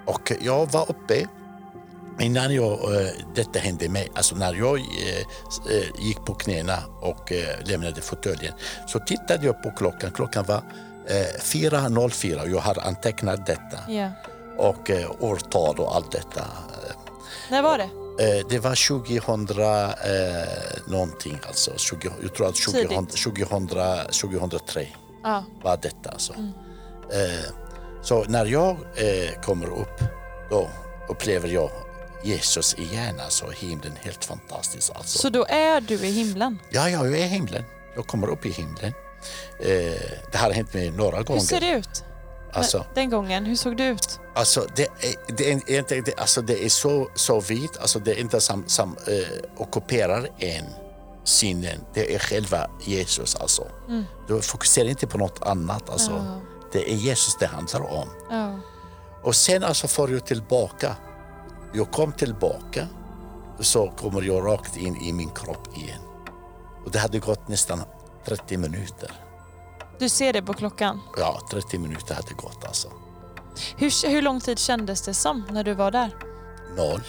Och 0.06 0.32
jag 0.42 0.72
var 0.72 0.92
uppe 0.92 1.28
Innan 2.20 2.56
jag, 2.56 2.72
äh, 2.72 3.10
detta 3.36 3.60
hände 3.60 3.90
mig, 3.90 4.12
alltså 4.16 4.36
när 4.36 4.54
jag 4.54 4.80
äh, 4.80 6.06
gick 6.06 6.26
på 6.26 6.34
knäna 6.34 6.78
och 7.02 7.32
lämnade 7.66 8.02
fåtöljen 8.02 8.54
så 8.88 9.00
tittade 9.00 9.46
jag 9.46 9.64
på 9.64 9.72
klockan. 9.72 10.12
Klockan 10.12 10.46
var 10.46 10.62
äh, 11.08 11.42
4.04 11.42 12.42
och 12.42 12.50
jag 12.50 12.60
har 12.60 12.88
antecknat 12.88 13.46
detta. 13.46 13.92
Yeah. 13.92 14.12
Och 14.58 14.92
årtal 15.20 15.80
och 15.80 15.96
allt 15.96 16.12
detta. 16.12 16.46
När 17.50 17.62
var 17.62 17.78
det? 17.78 17.90
Det 18.50 18.60
var 18.60 18.88
2000 18.88 19.48
eh, 19.60 20.48
någonting, 20.88 21.40
alltså. 21.48 21.72
20, 21.78 22.12
jag 22.22 22.34
tror 22.34 22.48
att 22.48 22.56
2000, 22.56 23.06
2000, 23.06 23.68
2003 24.22 24.88
ah. 25.24 25.42
var 25.64 25.78
detta. 25.78 26.10
Alltså. 26.10 26.34
Mm. 26.34 26.52
Eh, 27.12 27.52
så 28.02 28.24
när 28.24 28.46
jag 28.46 28.70
eh, 28.96 29.42
kommer 29.42 29.68
upp, 29.68 30.02
då 30.50 30.70
upplever 31.10 31.50
jag 31.50 31.70
Jesus 32.28 32.76
igen. 32.78 33.20
Alltså 33.20 33.50
himlen, 33.50 33.92
helt 34.02 34.26
fantastiskt. 34.26 34.92
Alltså. 34.96 35.18
Så 35.18 35.30
då 35.30 35.46
är 35.50 35.82
du 35.82 35.96
i 35.96 36.12
himlen? 36.12 36.60
Ja, 36.70 36.90
jag 36.90 37.08
är 37.08 37.16
i 37.16 37.28
himlen. 37.28 37.64
Jag 37.96 38.08
kommer 38.08 38.28
upp 38.28 38.46
i 38.46 38.52
himlen. 38.52 38.94
Eh, 39.60 39.68
det 40.32 40.38
har 40.38 40.52
hänt 40.52 40.74
mig 40.74 40.92
några 40.92 41.24
gånger. 41.24 41.42
Hur 41.42 41.48
ser 41.48 41.60
det 41.60 41.72
ut? 41.72 42.04
Alltså, 42.54 42.86
den 42.96 43.10
gången, 43.10 43.46
hur 43.46 43.56
såg 43.56 43.78
det 43.78 43.88
ut? 43.88 44.20
Alltså 44.36 44.68
det 44.76 44.84
är, 44.84 45.36
det 45.38 45.52
är, 45.52 46.02
det, 46.02 46.20
alltså 46.20 46.42
det 46.42 46.66
är 46.66 46.70
så, 46.70 47.10
så 47.16 47.40
vitt, 47.40 47.78
alltså 47.78 48.00
det 48.00 48.12
är 48.12 48.20
inte 48.20 48.42
som, 48.42 48.64
som 48.68 48.98
eh, 49.08 49.48
ockuperar 49.58 50.30
en 50.38 50.66
sinnen, 51.24 51.80
det 51.94 52.16
är 52.16 52.20
själva 52.20 52.70
Jesus. 52.86 53.36
Alltså. 53.36 53.68
Mm. 53.88 54.04
Du 54.28 54.42
fokuserar 54.42 54.90
inte 54.90 55.08
på 55.08 55.18
något 55.18 55.42
annat. 55.42 55.90
Alltså. 55.90 56.12
Oh. 56.12 56.38
Det 56.72 56.92
är 56.92 56.96
Jesus 56.96 57.38
det 57.40 57.48
handlar 57.48 57.82
om. 57.82 58.10
Oh. 58.30 58.60
Och 59.24 59.36
sen 59.36 59.64
alltså 59.64 59.88
får 59.88 60.08
du 60.08 60.20
tillbaka 60.20 60.96
jag 61.78 61.92
kom 61.92 62.12
tillbaka 62.12 62.88
så 63.60 63.90
kommer 63.90 64.22
jag 64.22 64.46
rakt 64.46 64.78
in 64.78 64.96
i 64.96 65.14
min 65.14 65.30
kropp 65.30 65.78
igen. 65.78 66.02
Och 66.86 66.92
det 66.92 67.00
hade 67.00 67.20
gått 67.20 67.48
nästan 67.48 67.82
30 68.26 68.58
minuter. 68.58 69.12
Du 70.00 70.10
ser 70.10 70.34
det 70.34 70.42
på 70.42 70.54
klockan? 70.54 71.02
Ja, 71.18 71.40
30 71.52 71.78
minuter 71.78 72.16
hade 72.16 72.34
gått 72.34 72.66
alltså. 72.66 72.88
Hur, 73.78 74.10
hur 74.10 74.22
lång 74.22 74.40
tid 74.40 74.60
kändes 74.60 75.02
det 75.02 75.14
som 75.14 75.44
när 75.52 75.64
du 75.64 75.74
var 75.74 75.92
där? 75.92 76.16
Noll. 76.78 77.02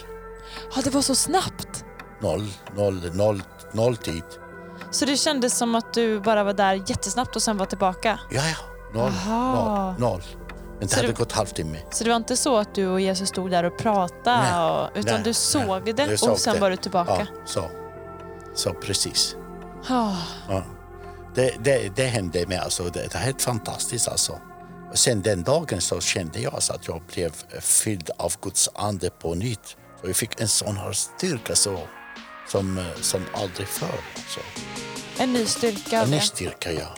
Ja, 0.75 0.83
det 0.85 0.91
var 0.91 1.03
så 1.03 1.15
snabbt? 1.15 1.85
Noll, 2.21 2.53
noll, 2.77 3.15
noll, 3.15 3.43
noll 3.73 3.97
tid. 3.97 4.23
Så 4.91 5.05
det 5.05 5.17
kändes 5.17 5.59
som 5.59 5.75
att 5.75 5.95
du 5.95 6.21
bara 6.21 6.45
var 6.45 6.53
där 6.53 6.75
jättesnabbt 6.75 7.37
och 7.37 7.43
sen 7.43 7.57
var 7.57 7.67
tillbaka? 7.67 8.21
Ja, 8.31 8.43
ja. 8.49 8.57
Noll, 8.95 9.13
noll, 9.27 9.95
noll. 9.99 10.23
Men 10.79 10.89
det 10.89 10.89
så 10.89 10.97
hade 10.97 11.09
det, 11.09 11.15
gått 11.15 11.33
halvtimme. 11.33 11.79
Så 11.91 12.05
det 12.05 12.11
var 12.11 12.17
inte 12.17 12.37
så 12.37 12.57
att 12.57 12.75
du 12.75 12.87
och 12.87 13.01
Jesus 13.01 13.29
stod 13.29 13.51
där 13.51 13.65
och 13.65 13.79
pratade? 13.79 14.41
Nej, 14.41 14.71
och, 14.71 14.91
utan 14.95 15.15
nej, 15.15 15.25
du 15.25 15.33
såg 15.33 15.83
nej, 15.85 15.93
det 15.93 16.23
och 16.23 16.39
sen 16.39 16.55
det. 16.55 16.61
var 16.61 16.71
du 16.71 16.77
tillbaka? 16.77 17.27
Ja, 17.31 17.43
så. 17.47 17.71
Så 18.55 18.75
precis. 18.75 19.37
Oh. 19.91 20.19
Ja. 20.49 20.63
Det, 21.35 21.55
det, 21.61 21.97
det 21.97 22.05
hände 22.05 22.47
mig. 22.47 22.59
Alltså, 22.59 22.83
det, 22.85 22.91
det 22.91 23.15
är 23.15 23.19
helt 23.19 23.43
fantastiskt. 23.43 24.09
Alltså. 24.09 24.39
Och 24.91 24.99
sen 24.99 25.23
den 25.23 25.43
dagen 25.43 25.81
så 25.81 26.01
kände 26.01 26.41
jag 26.41 26.55
alltså 26.55 26.73
att 26.73 26.89
jag 26.89 27.03
blev 27.15 27.33
fylld 27.61 28.11
av 28.17 28.35
Guds 28.43 28.69
ande 28.75 29.11
på 29.11 29.35
nytt. 29.35 29.77
Så 30.01 30.07
jag 30.07 30.17
fick 30.17 30.41
en 30.41 30.49
sån 30.49 30.77
här 30.77 30.93
styrka 30.93 31.55
så, 31.55 31.79
som, 32.49 32.85
som 33.01 33.21
aldrig 33.35 33.69
förr. 33.69 34.01
Så. 34.29 34.41
En 35.23 35.33
ny 35.33 35.47
styrka? 35.47 36.03
En 36.03 36.11
ny 36.11 36.21
styrka, 36.21 36.73
ja. 36.73 36.95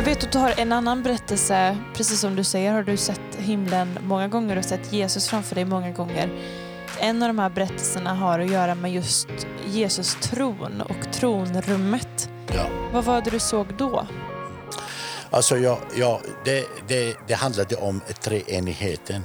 Jag 0.00 0.04
vet 0.04 0.24
att 0.24 0.32
du 0.32 0.38
har 0.38 0.54
en 0.56 0.72
annan 0.72 1.02
berättelse, 1.02 1.78
precis 1.94 2.20
som 2.20 2.36
du 2.36 2.44
säger 2.44 2.72
har 2.72 2.82
du 2.82 2.96
sett 2.96 3.34
himlen 3.38 3.98
många 4.02 4.28
gånger 4.28 4.56
och 4.56 4.64
sett 4.64 4.92
Jesus 4.92 5.28
framför 5.28 5.54
dig 5.54 5.64
många 5.64 5.90
gånger. 5.90 6.30
En 7.00 7.22
av 7.22 7.28
de 7.28 7.38
här 7.38 7.50
berättelserna 7.50 8.14
har 8.14 8.40
att 8.40 8.50
göra 8.50 8.74
med 8.74 8.92
just 8.92 9.28
Jesus 9.66 10.14
tron 10.14 10.80
och 10.80 11.12
tronrummet. 11.12 12.30
Ja. 12.54 12.66
Vad 12.92 13.04
var 13.04 13.22
det 13.22 13.30
du 13.30 13.38
såg 13.38 13.66
då? 13.78 14.06
Alltså, 15.30 15.56
ja, 15.56 15.78
ja, 15.96 16.20
det, 16.44 16.64
det, 16.88 17.16
det 17.26 17.34
handlade 17.34 17.76
om 17.76 18.00
treenigheten. 18.20 19.22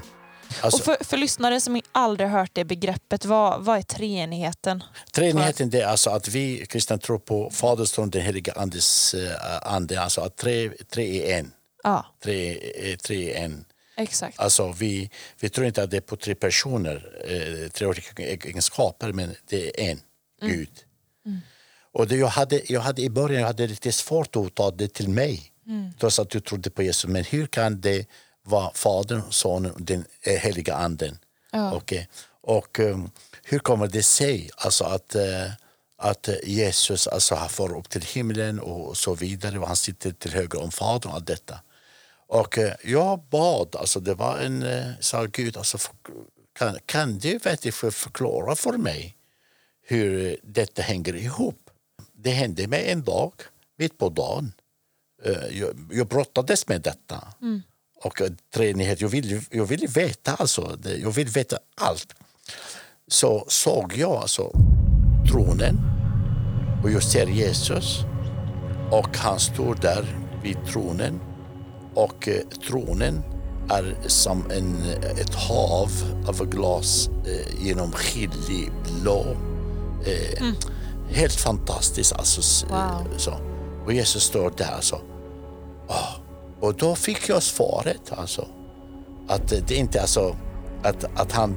Alltså, 0.62 0.80
och 0.80 0.86
för, 0.86 1.04
för 1.04 1.18
lyssnare 1.18 1.62
som 1.62 1.82
aldrig 1.92 2.30
hört 2.30 2.52
det 2.54 2.66
begreppet, 2.66 3.26
vad, 3.26 3.66
vad 3.66 3.78
är 3.78 3.82
treenigheten? 3.82 4.84
Treenigheten 5.12 5.76
är 5.76 5.86
alltså 5.86 6.10
att 6.10 6.28
vi 6.28 6.66
kristna 6.66 6.98
tror 6.98 7.20
på 7.20 7.50
Fader, 7.50 7.86
Son, 7.86 8.10
den 8.10 8.22
helige 8.22 8.54
Andes 8.54 9.14
uh, 9.14 9.32
ande. 9.62 10.02
Alltså 10.02 10.22
att 10.22 10.36
tre, 10.36 10.70
tre 10.90 11.32
är 11.32 11.40
en. 11.40 11.52
Ja. 11.84 12.06
Tre, 12.24 12.60
eh, 12.76 12.98
tre 12.98 13.34
är 13.34 13.46
en. 13.46 13.66
Exakt. 13.98 14.40
Alltså 14.40 14.72
vi, 14.72 15.10
vi 15.40 15.50
tror 15.50 15.68
inte 15.68 15.84
att 15.84 15.92
det 15.92 15.98
är 15.98 16.02
på 16.02 16.16
tre 16.16 16.36
personer, 16.36 17.26
eh, 17.28 17.70
tre 17.70 17.88
olika 17.88 18.24
egenskaper, 18.24 19.12
men 19.12 19.36
det 19.50 19.82
är 19.82 19.92
en, 19.92 20.00
mm. 20.42 20.56
Gud. 20.56 20.70
Och 21.94 22.08
det, 22.08 22.16
jag, 22.16 22.28
hade, 22.28 22.62
jag 22.66 22.82
hade 22.82 23.02
i 23.02 23.10
början 23.10 23.42
jag 23.42 23.48
hade 23.48 23.68
lite 23.68 23.92
svårt 23.92 24.36
att 24.36 24.56
ta 24.56 24.72
det 24.72 24.94
till 24.94 25.10
mig, 25.10 25.52
Mm. 25.68 25.94
trots 26.00 26.20
att 26.20 26.30
du 26.30 26.40
trodde 26.40 26.70
på 26.70 26.84
Jesus. 26.84 27.10
Men 27.10 27.24
hur 27.24 27.48
kan 27.48 27.82
det 27.82 28.06
vara 28.46 28.72
Fadern, 28.74 29.22
Sonen 29.30 29.72
och 29.72 29.82
den 29.82 30.06
eh, 30.22 30.34
heliga 30.40 30.76
Anden? 30.76 31.18
Ja. 31.52 31.74
Okej. 31.76 32.08
Och 32.42 32.80
um, 32.80 33.12
hur 33.44 33.60
kommer 33.60 33.88
det 33.88 34.04
sig 34.04 34.50
alltså 34.58 34.84
att, 34.84 35.16
eh, 35.16 35.52
att 35.98 36.30
Jesus 36.44 37.08
alltså, 37.08 37.36
har 37.36 37.48
får 37.48 37.78
upp 37.78 37.90
till 37.90 38.02
himlen 38.02 38.60
och 38.60 38.98
så 38.98 39.16
vidare 39.16 39.60
och 39.60 39.68
han 39.68 39.76
sitter 39.76 40.12
till 40.12 40.32
höger 40.32 40.62
om 40.64 40.72
Fadern 40.72 41.10
och 41.10 41.16
allt 41.16 41.28
detta? 41.28 41.60
Och 42.28 42.58
eh, 42.58 42.74
jag 42.84 43.20
bad, 43.20 43.76
alltså 43.76 44.00
det 44.00 44.14
var 44.14 44.38
en, 44.38 44.64
eh, 44.64 44.92
sa 45.00 45.24
Gud, 45.26 45.58
alltså, 45.58 45.78
för- 45.78 45.96
kan, 46.60 46.78
kan 46.86 47.18
du 47.18 47.40
för- 47.40 47.92
förklara 47.92 48.56
för 48.56 48.78
mig 48.78 49.16
hur 49.88 50.38
detta 50.44 50.82
hänger 50.82 51.16
ihop? 51.16 51.70
Det 52.14 52.30
hände 52.32 52.68
mig 52.68 52.92
en 52.92 53.04
dag, 53.04 53.34
mitt 53.78 53.98
på 53.98 54.10
dagen. 54.10 54.54
Jag, 55.52 55.90
jag 55.92 56.08
brottades 56.08 56.68
med 56.68 56.82
detta. 56.82 57.34
Och 58.04 58.22
eh, 58.22 58.28
treenighet, 58.56 59.02
jag 59.02 59.10
ville, 59.10 59.42
jag 59.52 59.66
ville 59.66 59.88
veta 59.88 60.34
alltså, 60.36 60.78
jag 61.02 61.12
ville 61.12 61.30
veta 61.32 61.58
allt. 61.82 62.14
Så 63.08 63.46
såg 63.48 63.94
jag 63.98 64.12
alltså 64.12 64.52
tronen 65.32 65.80
och 66.84 66.92
jag 66.92 67.04
ser 67.04 67.28
Jesus 67.28 68.00
och 68.92 69.18
han 69.18 69.40
står 69.40 69.76
där 69.82 70.18
vid 70.44 70.58
tronen 70.68 71.20
och 71.94 72.28
eh, 72.28 72.42
tronen 72.68 73.22
är 73.70 73.96
som 74.08 74.52
en, 74.52 74.76
ett 75.20 75.36
hav 75.36 75.92
av 76.28 76.46
glas 76.50 77.10
eh, 77.26 77.66
genomskinlig 77.66 78.72
blå. 79.02 79.26
Eh, 80.06 80.44
Helt 81.10 81.34
fantastiskt. 81.36 82.14
Alltså, 82.14 82.40
s- 82.42 82.66
Wow. 82.70 82.78
eh, 83.12 83.18
så. 83.18 83.40
Och 83.86 83.94
Jesus 83.94 84.24
står 84.24 84.54
där. 84.58 84.78
Så. 84.82 85.02
Ah. 85.88 86.08
Och 86.60 86.76
då 86.76 86.96
fick 86.96 87.30
jag 87.30 87.44
svaret. 87.44 88.12
Alltså, 88.18 88.48
att 89.28 89.54
det 89.68 89.72
inte 89.72 90.00
är 90.00 90.06
så 90.06 90.36
att, 90.84 91.06
att 91.16 91.32
han 91.32 91.56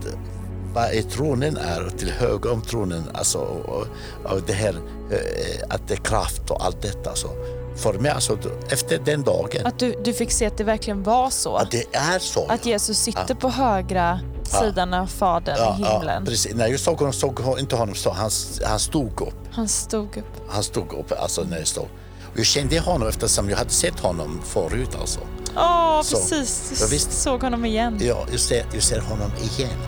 vad 0.74 0.84
är 0.84 1.02
tronen 1.02 1.56
är 1.56 1.90
till 1.98 2.10
höger 2.10 2.52
om 2.52 2.62
tronen 2.62 3.04
alltså, 3.14 3.38
och, 3.38 3.86
och 4.32 4.42
det 4.46 4.52
här 4.52 4.74
eh, 5.10 5.64
att 5.68 5.88
det 5.88 5.94
är 5.94 5.98
kraft 5.98 6.50
och 6.50 6.64
allt 6.64 6.82
detta. 6.82 7.14
Så. 7.14 7.28
För 7.76 7.92
mig, 7.94 8.10
alltså, 8.10 8.38
efter 8.70 8.98
den 9.04 9.22
dagen, 9.22 9.66
Att 9.66 9.78
du, 9.78 9.94
du 10.04 10.12
fick 10.12 10.32
se 10.32 10.46
att 10.46 10.56
det 10.56 10.64
verkligen 10.64 11.02
var 11.02 11.30
så. 11.30 11.56
att 11.56 11.70
det 11.70 11.84
är 11.92 12.18
så. 12.18 12.46
Att 12.46 12.66
Jesus 12.66 12.98
sitter 12.98 13.34
på 13.34 13.48
högra 13.48 14.20
sidan 14.44 14.94
av 14.94 15.06
Fadern 15.06 15.56
i 15.56 15.84
himlen. 15.84 16.24
precis. 16.24 16.54
När 16.54 16.66
jag 16.68 16.80
såg 16.80 16.98
honom 16.98 17.12
såg 17.12 17.58
inte 17.58 17.76
honom 17.76 17.94
stå, 17.94 18.10
han, 18.10 18.30
han 18.64 18.78
stod 18.78 19.20
upp. 19.20 19.34
Han 19.50 19.68
stod 19.68 20.16
upp. 20.16 20.48
Han 20.48 20.62
stod 20.62 20.92
upp 20.92 21.12
alltså 21.18 21.42
när 21.42 21.58
jag 21.58 21.66
stod. 21.66 21.88
Jag 22.36 22.46
kände 22.46 22.80
honom 22.80 23.08
eftersom 23.08 23.50
jag 23.50 23.56
hade 23.56 23.70
sett 23.70 24.00
honom 24.00 24.42
förut. 24.44 24.94
Alltså. 25.00 25.20
Ja, 25.54 26.02
Så. 26.04 26.16
precis. 26.16 26.78
Du 26.78 26.84
Ja, 26.84 26.88
visst. 26.90 27.12
såg 27.12 27.42
honom 27.42 27.64
igen. 27.64 27.98
Ja, 28.02 28.26
jag 28.30 28.40
ser, 28.40 28.66
jag 28.74 28.82
ser 28.82 29.00
honom 29.00 29.30
igen. 29.42 29.78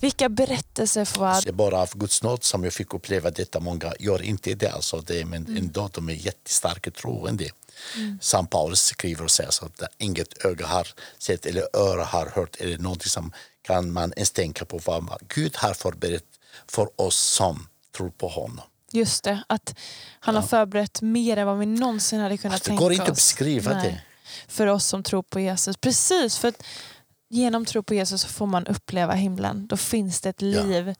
Vilka 0.00 0.28
berättelser 0.28 1.04
Fouad. 1.04 1.42
Det 1.44 1.50
är 1.50 1.52
bara 1.52 1.78
av 1.78 1.90
Guds 1.94 2.22
nåd 2.22 2.44
som 2.44 2.64
jag 2.64 2.72
fick 2.72 2.94
uppleva 2.94 3.30
detta. 3.30 3.60
Många 3.60 3.92
gör 3.98 4.22
inte 4.22 4.54
det. 4.54 4.68
Alltså 4.70 5.00
det 5.00 5.24
men 5.24 5.46
Mm. 5.46 5.56
ändå 5.56 5.88
de 5.92 6.08
är 6.08 6.12
jättestarka 6.12 6.90
troende. 6.90 7.50
Som 8.20 8.46
Paulus 8.46 8.82
skriver 8.84 9.24
och 9.24 9.30
säger 9.30 9.50
så 9.50 9.64
att 9.64 9.82
inget 9.98 10.44
öga 10.44 10.66
har 10.66 10.88
sett 11.18 11.46
eller 11.46 11.76
öra 11.76 12.04
har 12.04 12.26
hört 12.34 12.56
eller 12.56 12.78
något 12.78 13.02
som 13.02 13.32
kan 13.62 13.92
man 13.92 14.12
ens 14.16 14.30
tänka 14.30 14.64
på 14.64 14.78
vad 14.84 15.08
Gud 15.34 15.56
har 15.56 15.74
förberett 15.74 16.24
för 16.66 16.88
oss 17.00 17.16
som 17.16 17.66
tror 17.96 18.10
på 18.10 18.28
honom. 18.28 18.60
Just 18.92 19.24
det, 19.24 19.42
att 19.46 19.78
han 20.20 20.34
har 20.34 20.42
förberett 20.42 21.02
mer 21.02 21.36
än 21.36 21.46
vad 21.46 21.58
vi 21.58 21.66
någonsin 21.66 22.20
hade 22.20 22.36
kunnat 22.36 22.54
Alltså, 22.54 22.64
det 22.64 22.70
tänka 22.70 22.82
går 22.84 22.92
inte 22.92 23.02
att 23.04 23.10
oss. 23.10 23.16
beskriva 23.16 23.72
Nej. 23.72 23.82
det. 23.90 24.00
För 24.52 24.66
oss 24.66 24.86
som 24.86 25.02
tror 25.02 25.22
på 25.22 25.40
Jesus. 25.40 25.76
Precis, 25.76 26.38
för 26.38 26.48
att 26.48 26.62
genom 27.28 27.64
tro 27.64 27.82
på 27.82 27.94
Jesus 27.94 28.24
får 28.24 28.46
man 28.46 28.66
uppleva 28.66 29.12
himlen. 29.14 29.66
Då 29.66 29.76
finns 29.76 30.20
det 30.20 30.28
ett 30.28 30.42
Ja. 30.42 30.62
liv 30.62 30.94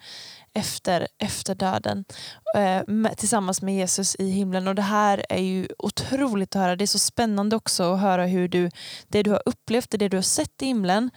efter, 0.54 1.08
efter 1.18 1.54
döden 1.54 2.04
eh, 2.56 2.82
med, 2.86 3.16
tillsammans 3.18 3.62
med 3.62 3.74
Jesus 3.74 4.16
i 4.18 4.30
himlen. 4.30 4.68
Och 4.68 4.74
Det 4.74 4.82
här 4.82 5.24
är 5.28 5.42
ju 5.42 5.68
otroligt 5.78 6.56
att 6.56 6.62
höra. 6.62 6.76
Det 6.76 6.84
är 6.84 6.86
så 6.86 6.98
spännande 6.98 7.56
också 7.56 7.92
att 7.94 8.00
höra 8.00 8.26
hur 8.26 8.48
du, 8.48 8.70
det 9.08 9.22
du 9.22 9.30
har 9.30 9.42
upplevt, 9.46 9.90
det 9.90 10.08
du 10.08 10.16
har 10.16 10.22
sett 10.22 10.62
i 10.62 10.66
himlen, 10.66 11.10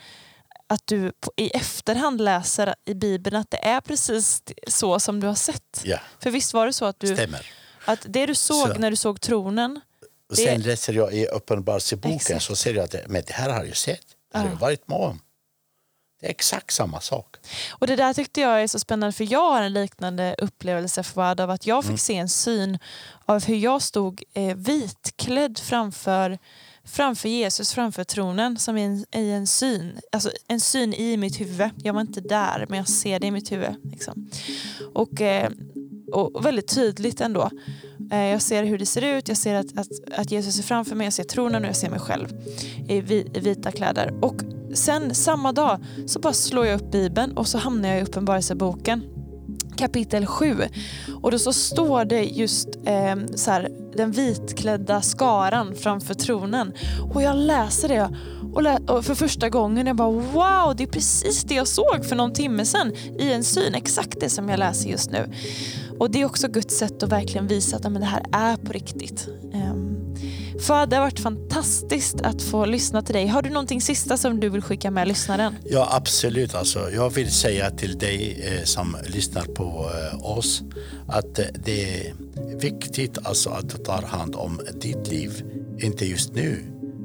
att 0.73 0.87
du 0.87 1.11
på, 1.19 1.31
i 1.37 1.49
efterhand 1.49 2.21
läser 2.21 2.75
i 2.85 2.93
Bibeln 2.93 3.35
att 3.35 3.51
det 3.51 3.65
är 3.67 3.81
precis 3.81 4.43
så 4.67 4.99
som 4.99 5.19
du 5.19 5.27
har 5.27 5.35
sett. 5.35 5.81
Ja, 5.83 5.97
För 6.19 6.29
visst 6.31 6.53
var 6.53 6.65
det 6.65 6.73
så 6.73 6.85
att, 6.85 6.99
du, 6.99 7.15
stämmer. 7.15 7.51
att 7.85 8.05
det 8.09 8.25
du 8.25 8.35
såg 8.35 8.67
Så. 8.67 8.73
när 8.73 8.89
du 8.91 8.95
såg 8.95 9.21
tronen, 9.21 9.81
Och 10.29 10.35
Det- 10.35 10.43
sen 10.43 10.61
läser 10.61 10.93
jag 10.93 11.13
i 11.13 11.25
Uppenbarelseboken 11.25 12.39
så 12.39 12.55
ser 12.55 12.73
jag 12.73 12.83
att 12.83 12.91
det, 12.91 13.05
men 13.07 13.23
det 13.27 13.33
här 13.33 13.49
har 13.49 13.63
jag 13.65 13.77
sett. 13.77 14.01
Det 14.31 14.37
har 14.37 14.45
Ja. 14.45 14.51
jag 14.51 14.59
varit 14.59 14.87
med 14.87 14.97
om. 14.97 15.19
Det 16.21 16.27
är 16.27 16.31
exakt 16.31 16.73
samma 16.73 17.01
sak. 17.01 17.35
Och 17.71 17.87
det 17.87 17.95
där 17.95 18.13
tyckte 18.13 18.41
jag 18.41 18.63
är 18.63 18.67
så 18.67 18.79
spännande 18.79 19.13
för 19.13 19.31
jag 19.31 19.51
har 19.51 19.61
en 19.61 19.73
liknande 19.73 20.35
upplevelse 20.37 21.03
för 21.03 21.15
vad 21.15 21.39
av 21.41 21.49
att 21.49 21.67
jag 21.67 21.83
fick 21.83 21.89
Mm. 21.89 21.97
se 21.97 22.15
en 22.17 22.29
syn 22.29 22.79
av 23.25 23.45
hur 23.45 23.55
jag 23.57 23.81
stod 23.81 24.23
eh, 24.33 24.55
vitklädd 24.55 25.59
framför, 25.59 26.39
framför 26.87 27.29
Jesus, 27.29 27.73
framför 27.73 28.03
tronen 28.03 28.57
som 28.57 28.77
i 28.77 28.83
en, 28.83 29.05
i 29.21 29.31
en 29.31 29.47
syn. 29.47 29.99
Alltså 30.11 30.31
en 30.47 30.59
syn 30.59 30.93
i 30.93 31.17
mitt 31.17 31.41
huvud. 31.41 31.69
Jag 31.83 31.93
var 31.93 32.01
inte 32.01 32.21
där 32.21 32.65
men 32.69 32.77
jag 32.77 32.87
ser 32.87 33.19
det 33.19 33.27
i 33.27 33.31
mitt 33.31 33.51
huvud. 33.51 33.75
Liksom. 33.83 34.29
Och, 34.93 35.21
eh, 35.21 35.51
och 36.11 36.45
väldigt 36.45 36.75
tydligt 36.75 37.21
ändå. 37.21 37.49
Eh, 38.11 38.25
jag 38.25 38.41
ser 38.41 38.63
hur 38.63 38.77
det 38.77 38.85
ser 38.85 39.17
ut, 39.17 39.27
jag 39.27 39.37
ser 39.37 39.55
att, 39.55 39.77
att, 39.77 39.87
att 40.17 40.31
Jesus 40.31 40.59
är 40.59 40.63
framför 40.63 40.95
mig, 40.95 41.05
jag 41.05 41.13
ser 41.13 41.23
tronen 41.23 41.61
och 41.61 41.67
jag 41.67 41.75
ser 41.75 41.89
mig 41.89 41.99
själv 41.99 42.27
i, 42.87 43.01
vi, 43.01 43.27
i 43.33 43.39
vita 43.39 43.71
kläder. 43.71 44.13
Och 44.21 44.35
sen 44.73 45.15
samma 45.15 45.51
dag 45.51 45.79
så 46.05 46.19
bara 46.19 46.33
slår 46.33 46.65
jag 46.65 46.81
upp 46.81 46.91
Bibeln 46.91 47.37
och 47.37 47.47
så 47.47 47.57
hamnar 47.57 47.89
jag 47.89 47.99
i 47.99 48.01
Uppenbarelseboken 48.01 49.12
kapitel 49.73 50.25
7. 50.25 50.57
Och 51.21 51.31
då 51.31 51.39
så 51.39 51.53
står 51.53 52.05
det 52.05 52.23
just 52.23 52.67
eh, 52.85 53.35
så 53.35 53.51
här, 53.51 53.69
den 53.95 54.11
vitklädda 54.11 55.01
skaran 55.01 55.75
framför 55.75 56.13
tronen. 56.13 56.73
Och 57.13 57.21
jag 57.21 57.35
läser 57.37 57.89
det 57.89 58.09
och, 58.53 58.63
lä- 58.63 58.79
och 58.87 59.05
för 59.05 59.15
första 59.15 59.49
gången 59.49 59.87
jag 59.87 59.95
bara 59.95 60.11
wow, 60.11 60.75
det 60.75 60.83
är 60.83 60.87
precis 60.87 61.43
det 61.43 61.55
jag 61.55 61.67
såg 61.67 62.05
för 62.05 62.15
någon 62.15 62.33
timme 62.33 62.65
sedan 62.65 62.91
i 63.19 63.33
en 63.33 63.43
syn. 63.43 63.75
Exakt 63.75 64.19
det 64.19 64.29
som 64.29 64.49
jag 64.49 64.59
läser 64.59 64.89
just 64.89 65.11
nu. 65.11 65.29
Och 65.99 66.11
det 66.11 66.21
är 66.21 66.25
också 66.25 66.47
Guds 66.47 66.77
sätt 66.77 67.03
att 67.03 67.09
verkligen 67.09 67.47
visa 67.47 67.75
att 67.75 67.83
men 67.83 68.01
det 68.01 68.05
här 68.05 68.25
är 68.31 68.57
på 68.57 68.71
riktigt. 68.71 69.27
Eh, 69.53 69.73
Fad, 70.59 70.89
det 70.89 70.95
har 70.95 71.03
varit 71.03 71.19
fantastiskt 71.19 72.21
att 72.21 72.41
få 72.41 72.65
lyssna 72.65 73.01
till 73.01 73.15
dig. 73.15 73.27
Har 73.27 73.41
du 73.41 73.49
någonting 73.49 73.81
sista 73.81 74.17
som 74.17 74.39
du 74.39 74.49
vill 74.49 74.61
skicka 74.61 74.91
med 74.91 75.07
lyssnaren? 75.07 75.55
Ja, 75.65 75.87
absolut. 75.91 76.55
Alltså, 76.55 76.91
jag 76.91 77.09
vill 77.09 77.31
säga 77.31 77.71
till 77.71 77.97
dig 77.97 78.43
eh, 78.43 78.63
som 78.63 78.97
lyssnar 79.07 79.43
på 79.43 79.91
eh, 80.13 80.37
oss 80.37 80.63
att 81.07 81.39
eh, 81.39 81.45
det 81.65 81.83
är 81.83 82.13
viktigt 82.59 83.17
alltså, 83.23 83.49
att 83.49 83.69
du 83.69 83.77
tar 83.77 84.01
hand 84.01 84.35
om 84.35 84.61
ditt 84.81 85.07
liv. 85.07 85.43
Inte 85.77 86.05
just 86.05 86.33
nu, 86.33 86.59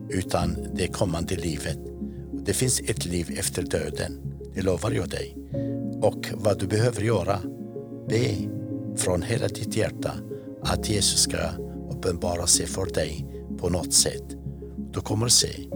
utan 0.08 0.56
det 0.74 0.87
kommande 0.87 1.37
livet. 1.37 1.78
Det 2.32 2.52
finns 2.52 2.80
ett 2.80 3.04
liv 3.04 3.37
efter 3.38 3.62
döden, 3.62 4.20
det 4.54 4.62
lovar 4.62 4.90
jag 4.90 5.08
dig. 5.08 5.37
Och 6.02 6.28
vad 6.32 6.58
du 6.58 6.66
behöver 6.66 7.02
göra, 7.02 7.38
be 8.08 8.37
från 8.96 9.22
hela 9.22 9.48
ditt 9.48 9.76
hjärta 9.76 10.12
att 10.62 10.88
Jesus 10.88 11.20
ska 11.20 11.38
uppenbara 11.90 12.46
sig 12.46 12.66
för 12.66 12.87
dig 12.87 13.38
på 13.59 13.68
något 13.68 13.92
sätt. 13.92 14.23
Du 14.92 15.01
kommer 15.01 15.29
se 15.29 15.68